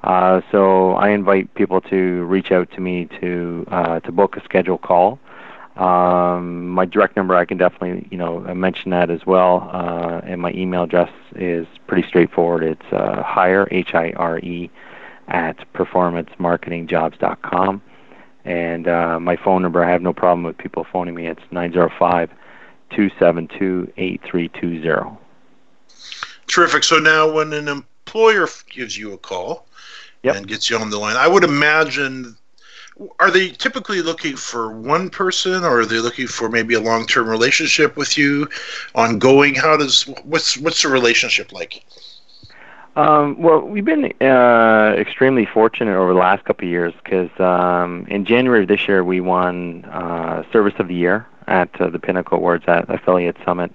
Uh, 0.03 0.41
so 0.51 0.91
I 0.93 1.09
invite 1.09 1.53
people 1.55 1.81
to 1.81 2.23
reach 2.25 2.51
out 2.51 2.71
to 2.71 2.81
me 2.81 3.05
to 3.19 3.65
uh, 3.69 3.99
to 4.01 4.11
book 4.11 4.37
a 4.37 4.43
scheduled 4.43 4.81
call. 4.81 5.19
Um, 5.75 6.69
my 6.69 6.85
direct 6.85 7.15
number, 7.15 7.35
I 7.35 7.45
can 7.45 7.57
definitely 7.57 8.07
you 8.11 8.17
know 8.17 8.39
mention 8.53 8.91
that 8.91 9.09
as 9.09 9.25
well. 9.25 9.69
Uh, 9.73 10.21
and 10.23 10.39
my 10.41 10.51
email 10.51 10.83
address 10.83 11.11
is 11.35 11.65
pretty 11.87 12.07
straightforward. 12.07 12.63
It's 12.63 12.93
uh, 12.93 13.23
hire 13.23 13.67
h 13.71 13.93
i 13.93 14.13
r 14.15 14.39
e 14.39 14.69
at 15.27 15.57
performancemarketingjobs.com. 15.73 17.81
And 18.45 18.87
uh, 18.87 19.19
my 19.19 19.35
phone 19.35 19.61
number, 19.61 19.83
I 19.83 19.89
have 19.91 20.01
no 20.01 20.13
problem 20.13 20.43
with 20.43 20.57
people 20.57 20.85
phoning 20.91 21.15
me. 21.15 21.27
It's 21.27 21.41
905 21.51 22.29
272 22.91 23.93
8320. 23.97 25.17
Terrific. 26.47 26.83
So 26.83 26.97
now, 26.97 27.31
when 27.31 27.53
an 27.53 27.67
employer 27.67 28.47
gives 28.69 28.97
you 28.97 29.13
a 29.13 29.17
call 29.17 29.67
yep. 30.23 30.35
and 30.35 30.47
gets 30.47 30.69
you 30.69 30.77
on 30.77 30.89
the 30.89 30.97
line, 30.97 31.15
I 31.15 31.27
would 31.27 31.43
imagine 31.43 32.35
are 33.19 33.31
they 33.31 33.49
typically 33.49 34.01
looking 34.01 34.35
for 34.35 34.71
one 34.71 35.09
person 35.09 35.63
or 35.63 35.81
are 35.81 35.85
they 35.85 35.99
looking 35.99 36.27
for 36.27 36.49
maybe 36.49 36.73
a 36.73 36.81
long-term 36.81 37.29
relationship 37.29 37.95
with 37.95 38.17
you 38.17 38.47
ongoing 38.93 39.55
how 39.55 39.77
does 39.77 40.03
what's 40.23 40.57
what's 40.57 40.81
the 40.81 40.89
relationship 40.89 41.53
like 41.53 41.85
um, 42.99 43.41
well, 43.41 43.61
we've 43.61 43.85
been 43.85 44.11
uh, 44.21 44.93
extremely 44.97 45.45
fortunate 45.45 45.95
over 45.95 46.13
the 46.13 46.19
last 46.19 46.43
couple 46.43 46.65
of 46.65 46.69
years 46.69 46.93
because 47.01 47.29
um, 47.39 48.05
in 48.09 48.25
January 48.25 48.63
of 48.63 48.67
this 48.67 48.87
year 48.87 49.03
we 49.03 49.21
won 49.21 49.85
uh, 49.85 50.43
Service 50.51 50.73
of 50.79 50.89
the 50.89 50.95
Year 50.95 51.25
at 51.47 51.69
uh, 51.79 51.89
the 51.89 51.99
Pinnacle 51.99 52.37
Awards 52.37 52.65
at 52.67 52.89
Affiliate 52.89 53.37
Summit, 53.45 53.73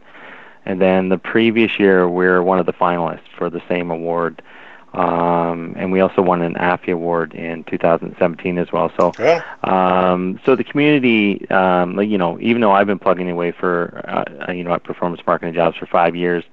and 0.66 0.80
then 0.80 1.08
the 1.08 1.16
previous 1.18 1.78
year 1.78 2.08
we 2.08 2.26
are 2.26 2.42
one 2.42 2.58
of 2.58 2.66
the 2.66 2.72
finalists 2.74 3.28
for 3.36 3.48
the 3.48 3.62
same 3.68 3.90
award. 3.90 4.42
Um, 4.92 5.74
and 5.76 5.90
we 5.90 5.98
also 5.98 6.22
won 6.22 6.40
an 6.40 6.54
AFI 6.54 6.92
award 6.92 7.34
in 7.34 7.64
2017 7.64 8.58
as 8.58 8.70
well. 8.70 8.92
So, 8.96 9.12
yeah. 9.18 9.42
um, 9.64 10.38
so 10.46 10.54
the 10.54 10.62
community, 10.62 11.50
um, 11.50 12.00
you 12.00 12.16
know, 12.16 12.38
even 12.40 12.60
though 12.60 12.70
I've 12.70 12.86
been 12.86 13.00
plugging 13.00 13.28
away 13.28 13.50
for, 13.50 14.04
uh, 14.06 14.52
you 14.52 14.62
know, 14.62 14.72
at 14.72 14.84
Performance 14.84 15.20
Marketing 15.26 15.52
Jobs 15.52 15.76
for 15.76 15.86
five 15.86 16.14
years, 16.14 16.44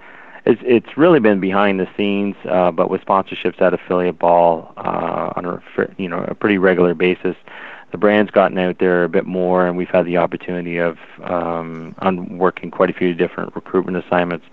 it's 0.46 0.62
it's 0.64 0.98
really 0.98 1.20
been 1.20 1.40
behind 1.40 1.80
the 1.80 1.88
scenes, 1.96 2.36
uh, 2.50 2.72
but 2.72 2.90
with 2.90 3.02
sponsorships 3.02 3.62
at 3.62 3.74
affiliate 3.74 4.18
ball 4.18 4.74
uh, 4.78 5.34
on 5.36 5.46
a 5.46 5.62
you 5.98 6.08
know 6.08 6.24
a 6.28 6.36
pretty 6.36 6.58
regular 6.58 6.94
basis. 6.94 7.36
The 7.92 7.98
brand's 7.98 8.32
gotten 8.32 8.58
out 8.58 8.80
there 8.80 9.04
a 9.04 9.10
bit 9.10 9.26
more, 9.26 9.68
and 9.68 9.76
we've 9.76 9.90
had 9.90 10.06
the 10.06 10.18
opportunity 10.18 10.78
of 10.78 10.98
um, 11.24 11.94
working 12.38 12.72
quite 12.72 12.90
a 12.90 12.94
few 12.94 13.14
different 13.14 13.54
recruitment 13.54 13.98
assignments. 13.98 14.46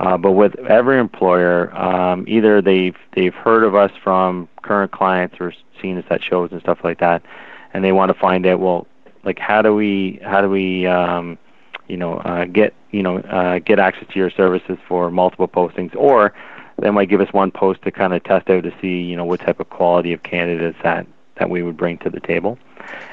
Uh, 0.00 0.16
but 0.16 0.32
with 0.32 0.58
every 0.60 0.98
employer, 0.98 1.72
um, 1.78 2.24
either 2.26 2.60
they've 2.60 2.96
they've 3.14 3.34
heard 3.34 3.64
of 3.64 3.74
us 3.74 3.92
from 4.02 4.48
current 4.62 4.92
clients 4.92 5.36
or 5.40 5.52
seen 5.80 5.96
us 5.96 6.04
at 6.10 6.22
shows 6.22 6.50
and 6.52 6.60
stuff 6.60 6.78
like 6.82 6.98
that, 7.00 7.22
and 7.72 7.84
they 7.84 7.92
want 7.92 8.12
to 8.12 8.18
find 8.18 8.44
out 8.46 8.60
well, 8.60 8.86
like 9.24 9.38
how 9.38 9.62
do 9.62 9.74
we 9.74 10.18
how 10.22 10.40
do 10.40 10.50
we 10.50 10.86
um, 10.86 11.38
you 11.90 11.96
know, 11.96 12.18
uh, 12.18 12.44
get 12.44 12.72
you 12.90 13.02
know, 13.02 13.18
uh, 13.18 13.58
get 13.58 13.78
access 13.78 14.06
to 14.12 14.18
your 14.18 14.30
services 14.30 14.78
for 14.88 15.10
multiple 15.10 15.48
postings, 15.48 15.94
or 15.96 16.34
they 16.78 16.90
might 16.90 17.08
give 17.08 17.20
us 17.20 17.32
one 17.32 17.50
post 17.50 17.82
to 17.82 17.90
kind 17.90 18.14
of 18.14 18.24
test 18.24 18.48
out 18.50 18.64
to 18.64 18.72
see, 18.80 19.02
you 19.02 19.16
know, 19.16 19.24
what 19.24 19.40
type 19.40 19.60
of 19.60 19.68
quality 19.70 20.12
of 20.12 20.22
candidates 20.22 20.78
that 20.82 21.06
that 21.36 21.48
we 21.50 21.62
would 21.62 21.76
bring 21.76 21.98
to 21.98 22.10
the 22.10 22.20
table. 22.20 22.58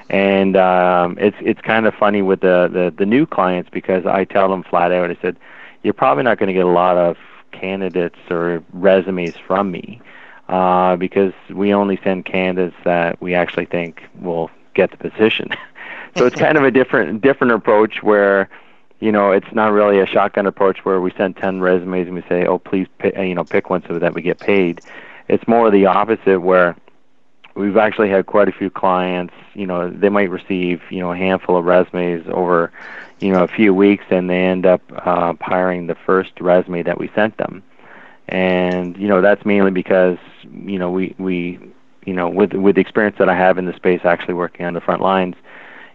And 0.10 0.56
um, 0.58 1.18
it's 1.20 1.38
it's 1.42 1.62
kind 1.62 1.86
of 1.86 1.94
funny 1.94 2.22
with 2.22 2.42
the, 2.42 2.70
the 2.72 2.94
the 2.98 3.06
new 3.06 3.26
clients 3.26 3.70
because 3.70 4.06
I 4.06 4.24
tell 4.24 4.50
them 4.50 4.64
flat 4.64 4.92
out. 4.92 5.12
I 5.12 5.18
said, 5.22 5.38
you're 5.84 5.94
probably 5.94 6.24
not 6.24 6.38
going 6.38 6.48
to 6.48 6.54
get 6.54 6.66
a 6.66 6.70
lot 6.70 6.98
of 6.98 7.18
candidates 7.52 8.18
or 8.30 8.64
resumes 8.74 9.36
from 9.48 9.72
me 9.72 10.02
uh, 10.50 10.96
because 10.96 11.34
we 11.50 11.74
only 11.74 12.00
send 12.04 12.26
candidates 12.26 12.76
that 12.84 13.22
we 13.22 13.34
actually 13.34 13.66
think 13.66 14.04
will 14.22 14.50
get 14.74 14.92
the 14.92 14.98
position. 14.98 15.50
so 16.18 16.26
it's 16.26 16.36
kind 16.36 16.58
of 16.58 16.64
a 16.64 16.72
different 16.72 17.22
different 17.22 17.54
approach 17.54 18.02
where 18.02 18.50
you 19.00 19.12
know 19.12 19.32
it's 19.32 19.52
not 19.54 19.72
really 19.72 20.00
a 20.00 20.06
shotgun 20.06 20.46
approach 20.46 20.84
where 20.84 21.00
we 21.00 21.12
send 21.12 21.38
10 21.38 21.62
resumes 21.62 22.08
and 22.08 22.16
we 22.16 22.24
say 22.24 22.46
oh 22.46 22.58
please 22.58 22.88
pick, 22.98 23.16
you 23.16 23.36
know 23.36 23.44
pick 23.44 23.70
one 23.70 23.84
so 23.88 24.00
that 24.00 24.14
we 24.14 24.22
get 24.22 24.40
paid. 24.40 24.82
It's 25.28 25.48
more 25.48 25.70
the 25.70 25.86
opposite 25.86 26.40
where 26.40 26.76
we've 27.56 27.78
actually 27.78 28.10
had 28.10 28.26
quite 28.26 28.48
a 28.48 28.52
few 28.52 28.70
clients 28.70 29.34
you 29.54 29.66
know 29.66 29.90
they 29.90 30.10
might 30.10 30.30
receive 30.30 30.82
you 30.90 31.00
know 31.00 31.12
a 31.12 31.18
handful 31.18 31.58
of 31.58 31.66
resumes 31.66 32.26
over 32.28 32.72
you 33.20 33.32
know 33.32 33.44
a 33.44 33.48
few 33.48 33.74
weeks 33.74 34.06
and 34.10 34.30
they 34.30 34.46
end 34.46 34.66
up 34.66 34.82
uh, 34.94 35.34
hiring 35.42 35.88
the 35.88 35.96
first 35.96 36.40
resume 36.40 36.84
that 36.84 36.98
we 37.00 37.10
sent 37.16 37.38
them. 37.38 37.64
And 38.28 38.98
you 38.98 39.08
know 39.08 39.22
that's 39.22 39.46
mainly 39.46 39.72
because 39.72 40.18
you 40.44 40.80
know 40.80 40.92
we 40.92 41.16
we 41.18 41.60
you 42.06 42.14
know 42.14 42.30
with 42.30 42.54
with 42.54 42.76
the 42.76 42.82
experience 42.82 43.18
that 43.20 43.30
I 43.30 43.36
have 43.36 43.58
in 43.58 43.66
the 43.66 43.74
space 43.74 44.02
actually 44.04 44.34
working 44.34 44.66
on 44.66 44.74
the 44.74 44.82
front 44.82 45.02
lines 45.02 45.36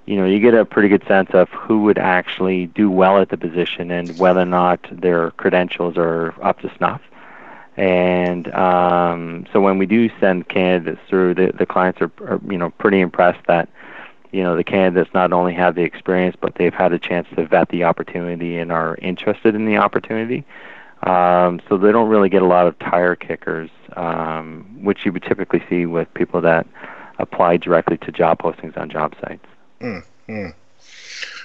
you 0.06 0.16
know 0.16 0.24
you 0.24 0.40
get 0.40 0.54
a 0.54 0.64
pretty 0.64 0.88
good 0.88 1.06
sense 1.06 1.30
of 1.32 1.48
who 1.50 1.82
would 1.82 1.98
actually 1.98 2.66
do 2.66 2.90
well 2.90 3.18
at 3.18 3.28
the 3.28 3.36
position 3.36 3.90
and 3.90 4.18
whether 4.18 4.40
or 4.40 4.46
not 4.46 4.80
their 4.90 5.30
credentials 5.32 5.96
are 5.96 6.34
up 6.42 6.60
to 6.60 6.72
snuff 6.76 7.00
and 7.76 8.52
um, 8.52 9.46
so 9.52 9.60
when 9.60 9.78
we 9.78 9.86
do 9.86 10.10
send 10.20 10.48
candidates 10.48 11.00
through, 11.08 11.34
the, 11.34 11.52
the 11.56 11.66
clients 11.66 12.00
are, 12.00 12.10
are, 12.20 12.40
you 12.48 12.58
know, 12.58 12.70
pretty 12.70 13.00
impressed 13.00 13.46
that, 13.46 13.68
you 14.30 14.42
know, 14.42 14.56
the 14.56 14.64
candidates 14.64 15.10
not 15.14 15.32
only 15.32 15.54
have 15.54 15.74
the 15.74 15.82
experience, 15.82 16.36
but 16.38 16.54
they've 16.56 16.74
had 16.74 16.92
a 16.92 16.98
chance 16.98 17.26
to 17.34 17.46
vet 17.46 17.70
the 17.70 17.84
opportunity 17.84 18.58
and 18.58 18.70
are 18.70 18.96
interested 18.96 19.54
in 19.54 19.64
the 19.64 19.78
opportunity. 19.78 20.44
Um, 21.04 21.60
so 21.68 21.78
they 21.78 21.92
don't 21.92 22.08
really 22.08 22.28
get 22.28 22.42
a 22.42 22.46
lot 22.46 22.66
of 22.66 22.78
tire 22.78 23.16
kickers, 23.16 23.70
um, 23.96 24.78
which 24.82 25.04
you 25.04 25.12
would 25.12 25.22
typically 25.22 25.62
see 25.68 25.86
with 25.86 26.12
people 26.14 26.40
that 26.42 26.66
apply 27.18 27.56
directly 27.56 27.96
to 27.98 28.12
job 28.12 28.38
postings 28.38 28.76
on 28.76 28.90
job 28.90 29.14
sites. 29.20 29.44
Mm-hmm. 29.82 30.46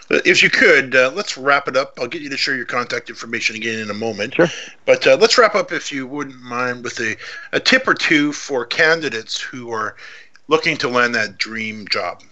If 0.10 0.41
you 0.41 0.50
could, 0.50 0.95
uh, 0.95 1.12
let's 1.13 1.38
wrap 1.38 1.67
it 1.67 1.76
up. 1.76 1.97
I'll 2.00 2.08
get 2.08 2.21
you 2.21 2.30
to 2.30 2.38
share 2.38 2.56
your 2.56 2.65
contact 2.65 3.10
information 3.10 3.58
again 3.58 3.80
in 3.80 3.89
a 3.89 3.93
moment. 3.93 4.36
Sure. 4.36 4.47
But 4.86 5.06
uh, 5.06 5.17
let's 5.19 5.38
wrap 5.38 5.54
up, 5.54 5.73
if 5.73 5.91
you 5.91 6.08
wouldn't 6.08 6.41
mind, 6.41 6.84
with 6.84 6.97
a, 7.00 7.17
a 7.52 7.60
tip 7.60 7.88
or 7.88 7.93
two 7.93 8.32
for 8.32 8.65
candidates 8.65 9.39
who 9.39 9.69
are 9.71 9.97
looking 10.47 10.78
to 10.78 10.88
land 10.88 11.13
that 11.15 11.38
dream 11.38 11.86
job. 11.89 12.23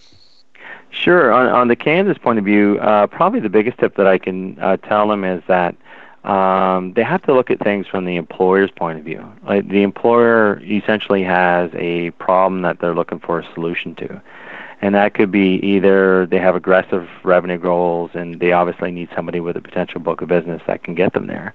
Sure. 0.90 1.30
On, 1.32 1.48
on 1.48 1.68
the 1.68 1.76
candidate's 1.76 2.22
point 2.22 2.38
of 2.38 2.46
view, 2.46 2.78
uh, 2.80 3.06
probably 3.08 3.40
the 3.40 3.50
biggest 3.50 3.76
tip 3.76 3.96
that 3.96 4.06
I 4.06 4.16
can 4.16 4.58
uh, 4.58 4.78
tell 4.78 5.08
them 5.08 5.24
is 5.24 5.42
that 5.46 5.76
um, 6.24 6.94
they 6.94 7.02
have 7.02 7.22
to 7.22 7.34
look 7.34 7.50
at 7.50 7.60
things 7.60 7.86
from 7.86 8.06
the 8.06 8.16
employer's 8.16 8.70
point 8.70 8.98
of 8.98 9.04
view. 9.04 9.22
Like 9.44 9.68
the 9.68 9.82
employer 9.82 10.60
essentially 10.64 11.22
has 11.24 11.70
a 11.74 12.10
problem 12.12 12.62
that 12.62 12.80
they're 12.80 12.94
looking 12.94 13.20
for 13.20 13.38
a 13.38 13.54
solution 13.54 13.94
to 13.96 14.22
and 14.82 14.94
that 14.94 15.14
could 15.14 15.30
be 15.30 15.58
either 15.62 16.26
they 16.26 16.38
have 16.38 16.54
aggressive 16.54 17.08
revenue 17.24 17.58
goals 17.58 18.10
and 18.14 18.40
they 18.40 18.52
obviously 18.52 18.90
need 18.90 19.08
somebody 19.14 19.40
with 19.40 19.56
a 19.56 19.60
potential 19.60 20.00
book 20.00 20.20
of 20.20 20.28
business 20.28 20.62
that 20.66 20.82
can 20.82 20.94
get 20.94 21.12
them 21.14 21.26
there. 21.26 21.54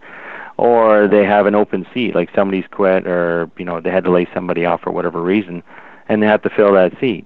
Or 0.57 1.07
they 1.07 1.23
have 1.23 1.45
an 1.45 1.55
open 1.55 1.85
seat 1.93 2.15
like 2.15 2.29
somebody's 2.35 2.65
quit 2.71 3.07
or 3.07 3.49
you 3.57 3.65
know 3.65 3.79
they 3.79 3.91
had 3.91 4.03
to 4.05 4.11
lay 4.11 4.27
somebody 4.33 4.65
off 4.65 4.81
for 4.81 4.91
whatever 4.91 5.21
reason 5.21 5.63
and 6.09 6.21
they 6.21 6.27
have 6.27 6.41
to 6.43 6.49
fill 6.49 6.73
that 6.73 6.99
seat. 6.99 7.25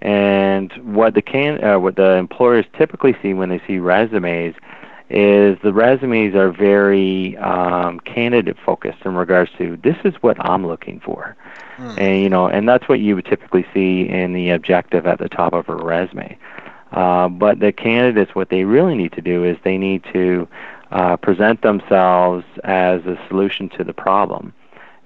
And 0.00 0.72
what 0.82 1.14
the 1.14 1.22
can 1.22 1.62
uh, 1.62 1.78
what 1.78 1.96
the 1.96 2.16
employers 2.16 2.66
typically 2.76 3.16
see 3.22 3.34
when 3.34 3.48
they 3.48 3.60
see 3.66 3.78
resumes 3.78 4.54
is 5.14 5.56
the 5.62 5.72
resumes 5.72 6.34
are 6.34 6.50
very 6.50 7.36
um, 7.36 8.00
candidate 8.00 8.56
focused 8.66 8.98
in 9.04 9.14
regards 9.14 9.48
to 9.56 9.78
this 9.84 9.96
is 10.04 10.12
what 10.22 10.36
I'm 10.44 10.66
looking 10.66 10.98
for, 10.98 11.36
mm. 11.76 11.98
and 11.98 12.20
you 12.20 12.28
know, 12.28 12.48
and 12.48 12.68
that's 12.68 12.88
what 12.88 12.98
you 12.98 13.14
would 13.14 13.24
typically 13.24 13.64
see 13.72 14.08
in 14.08 14.32
the 14.32 14.50
objective 14.50 15.06
at 15.06 15.20
the 15.20 15.28
top 15.28 15.52
of 15.52 15.68
a 15.68 15.76
resume. 15.76 16.36
Uh, 16.90 17.28
but 17.28 17.60
the 17.60 17.70
candidates, 17.70 18.34
what 18.34 18.48
they 18.48 18.64
really 18.64 18.96
need 18.96 19.12
to 19.12 19.20
do 19.20 19.44
is 19.44 19.56
they 19.62 19.78
need 19.78 20.02
to 20.12 20.48
uh, 20.90 21.16
present 21.16 21.62
themselves 21.62 22.44
as 22.64 23.00
a 23.06 23.16
solution 23.28 23.68
to 23.68 23.84
the 23.84 23.94
problem, 23.94 24.52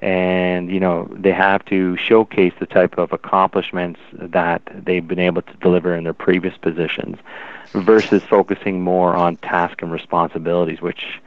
and 0.01 0.71
you 0.71 0.81
know 0.81 1.07
they 1.13 1.33
have 1.33 1.63
to 1.67 1.99
showcase 1.99 2.55
the 2.59 2.67
type 2.67 2.97
of 2.97 3.13
accomplishments 3.13 4.01
that 4.13 4.63
they've 4.75 5.07
been 5.07 5.19
able 5.19 5.43
to 5.43 5.55
deliver 5.61 5.95
in 5.95 6.05
their 6.05 6.15
previous 6.15 6.57
positions 6.57 7.19
versus 7.73 8.23
focusing 8.23 8.81
more 8.83 9.15
on 9.15 9.37
task 9.37 9.83
and 9.83 9.93
responsibilities, 9.93 10.81
which 10.81 11.21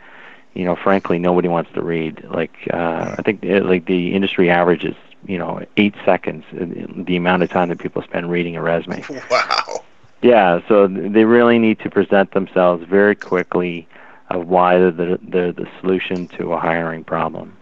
you 0.53 0.65
know, 0.65 0.75
frankly, 0.75 1.17
nobody 1.17 1.47
wants 1.47 1.71
to 1.73 1.81
read. 1.81 2.25
Like 2.29 2.53
uh, 2.73 3.15
I 3.17 3.21
think 3.21 3.43
it, 3.43 3.65
like 3.65 3.85
the 3.85 4.13
industry 4.13 4.49
average 4.49 4.83
is 4.83 4.95
you 5.25 5.37
know 5.37 5.65
eight 5.77 5.95
seconds 6.03 6.43
the 6.51 7.15
amount 7.15 7.43
of 7.43 7.49
time 7.49 7.69
that 7.69 7.79
people 7.79 8.01
spend 8.01 8.29
reading 8.29 8.55
a 8.55 8.61
resume. 8.61 9.03
Wow. 9.31 9.83
Yeah, 10.21 10.61
so 10.67 10.87
they 10.87 11.25
really 11.25 11.57
need 11.57 11.79
to 11.79 11.89
present 11.89 12.31
themselves 12.33 12.85
very 12.85 13.15
quickly 13.15 13.87
of 14.29 14.47
why 14.47 14.77
they're 14.77 14.91
the, 14.91 15.19
they're 15.23 15.51
the 15.51 15.67
solution 15.79 16.27
to 16.37 16.53
a 16.53 16.59
hiring 16.59 17.03
problem. 17.03 17.57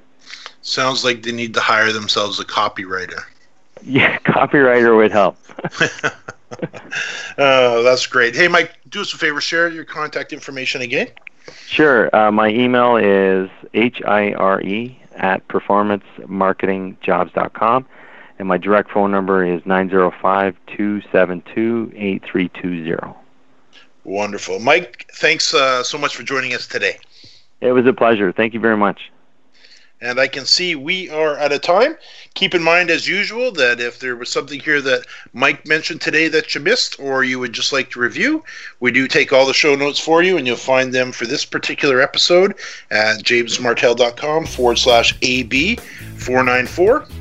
Sounds 0.62 1.06
like 1.06 1.24
they 1.24 1.32
need 1.32 1.54
to 1.54 1.62
hire 1.62 1.94
themselves 1.94 2.40
a 2.40 2.46
copywriter. 2.46 3.22
Yeah, 3.82 4.18
copywriter 4.20 4.98
would 4.98 5.14
help. 5.14 5.38
oh, 7.38 7.84
that's 7.84 8.08
great. 8.08 8.36
Hey, 8.36 8.48
Mike, 8.48 8.74
do 8.90 9.02
us 9.02 9.14
a 9.14 9.18
favor, 9.18 9.42
share 9.42 9.70
your 9.70 9.86
contact 9.86 10.34
information 10.34 10.82
again. 10.82 11.10
Sure. 11.66 12.16
Uh, 12.16 12.32
my 12.32 12.50
email 12.50 12.98
is 12.98 13.50
hire 13.74 14.96
at 15.16 15.48
performancemarketingjobs.com, 15.48 17.86
and 18.40 18.48
my 18.48 18.58
direct 18.58 18.92
phone 18.92 19.12
number 19.12 19.46
is 19.46 19.64
905 19.66 20.56
272 20.68 21.92
8320. 21.96 23.16
Wonderful. 24.06 24.60
Mike, 24.60 25.06
thanks 25.14 25.54
uh, 25.54 25.84
so 25.84 25.98
much 25.98 26.16
for 26.16 26.24
joining 26.24 26.54
us 26.54 26.66
today. 26.68 26.98
It 27.62 27.74
was 27.74 27.86
a 27.86 27.94
pleasure. 27.94 28.32
Thank 28.32 28.54
you 28.54 28.60
very 28.60 28.78
much 28.78 29.12
and 30.02 30.20
I 30.20 30.28
can 30.28 30.46
see 30.46 30.76
we 30.76 31.10
are 31.10 31.38
out 31.38 31.52
of 31.52 31.62
time. 31.62 31.98
Keep 32.34 32.56
in 32.56 32.64
mind, 32.64 32.90
as 32.90 33.08
usual, 33.08 33.52
that 33.54 33.80
if 33.82 34.00
there 34.00 34.16
was 34.16 34.30
something 34.30 34.60
here 34.60 34.82
that 34.82 35.06
Mike 35.34 35.68
mentioned 35.68 36.02
today 36.02 36.28
that 36.30 36.56
you 36.56 36.62
missed 36.62 37.00
or 37.00 37.24
you 37.24 37.40
would 37.40 37.54
just 37.54 37.74
like 37.74 37.90
to 37.92 38.00
review, 38.00 38.44
we 38.80 38.92
do 38.92 39.08
take 39.08 39.34
all 39.34 39.46
the 39.46 39.54
show 39.54 39.76
notes 39.76 40.00
for 40.00 40.24
you, 40.24 40.38
and 40.38 40.48
you'll 40.48 40.56
find 40.56 40.94
them 40.94 41.12
for 41.12 41.26
this 41.26 41.44
particular 41.44 42.02
episode 42.02 42.56
at 42.92 43.24
jamesmartell.com 43.24 44.46
forward 44.46 44.78
slash 44.78 45.18
AB494. 45.20 47.12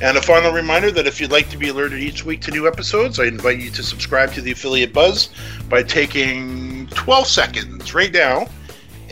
And 0.00 0.16
a 0.16 0.22
final 0.22 0.52
reminder 0.52 0.90
that 0.90 1.06
if 1.06 1.20
you'd 1.20 1.30
like 1.30 1.48
to 1.50 1.58
be 1.58 1.68
alerted 1.68 2.00
each 2.00 2.24
week 2.24 2.40
to 2.42 2.50
new 2.50 2.66
episodes, 2.66 3.20
I 3.20 3.26
invite 3.26 3.60
you 3.60 3.70
to 3.70 3.82
subscribe 3.84 4.32
to 4.32 4.40
the 4.40 4.50
Affiliate 4.50 4.92
Buzz 4.92 5.28
by 5.68 5.84
taking 5.84 6.88
12 6.88 7.26
seconds 7.28 7.94
right 7.94 8.12
now 8.12 8.48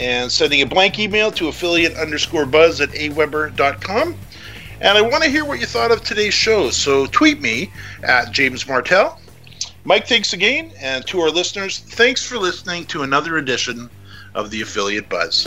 and 0.00 0.32
sending 0.32 0.62
a 0.62 0.66
blank 0.66 0.98
email 0.98 1.30
to 1.30 1.48
affiliate 1.48 1.94
underscore 1.96 2.46
buzz 2.46 2.80
at 2.80 2.88
aweber.com. 2.90 4.16
And 4.80 4.96
I 4.96 5.02
want 5.02 5.22
to 5.22 5.28
hear 5.28 5.44
what 5.44 5.60
you 5.60 5.66
thought 5.66 5.90
of 5.90 6.02
today's 6.02 6.32
show, 6.32 6.70
so 6.70 7.04
tweet 7.06 7.42
me 7.42 7.70
at 8.02 8.32
James 8.32 8.66
Martell. 8.66 9.20
Mike, 9.84 10.08
thanks 10.08 10.32
again. 10.32 10.72
And 10.80 11.06
to 11.06 11.20
our 11.20 11.30
listeners, 11.30 11.80
thanks 11.80 12.26
for 12.26 12.38
listening 12.38 12.86
to 12.86 13.02
another 13.02 13.36
edition 13.36 13.90
of 14.34 14.50
the 14.50 14.62
Affiliate 14.62 15.08
Buzz. 15.10 15.46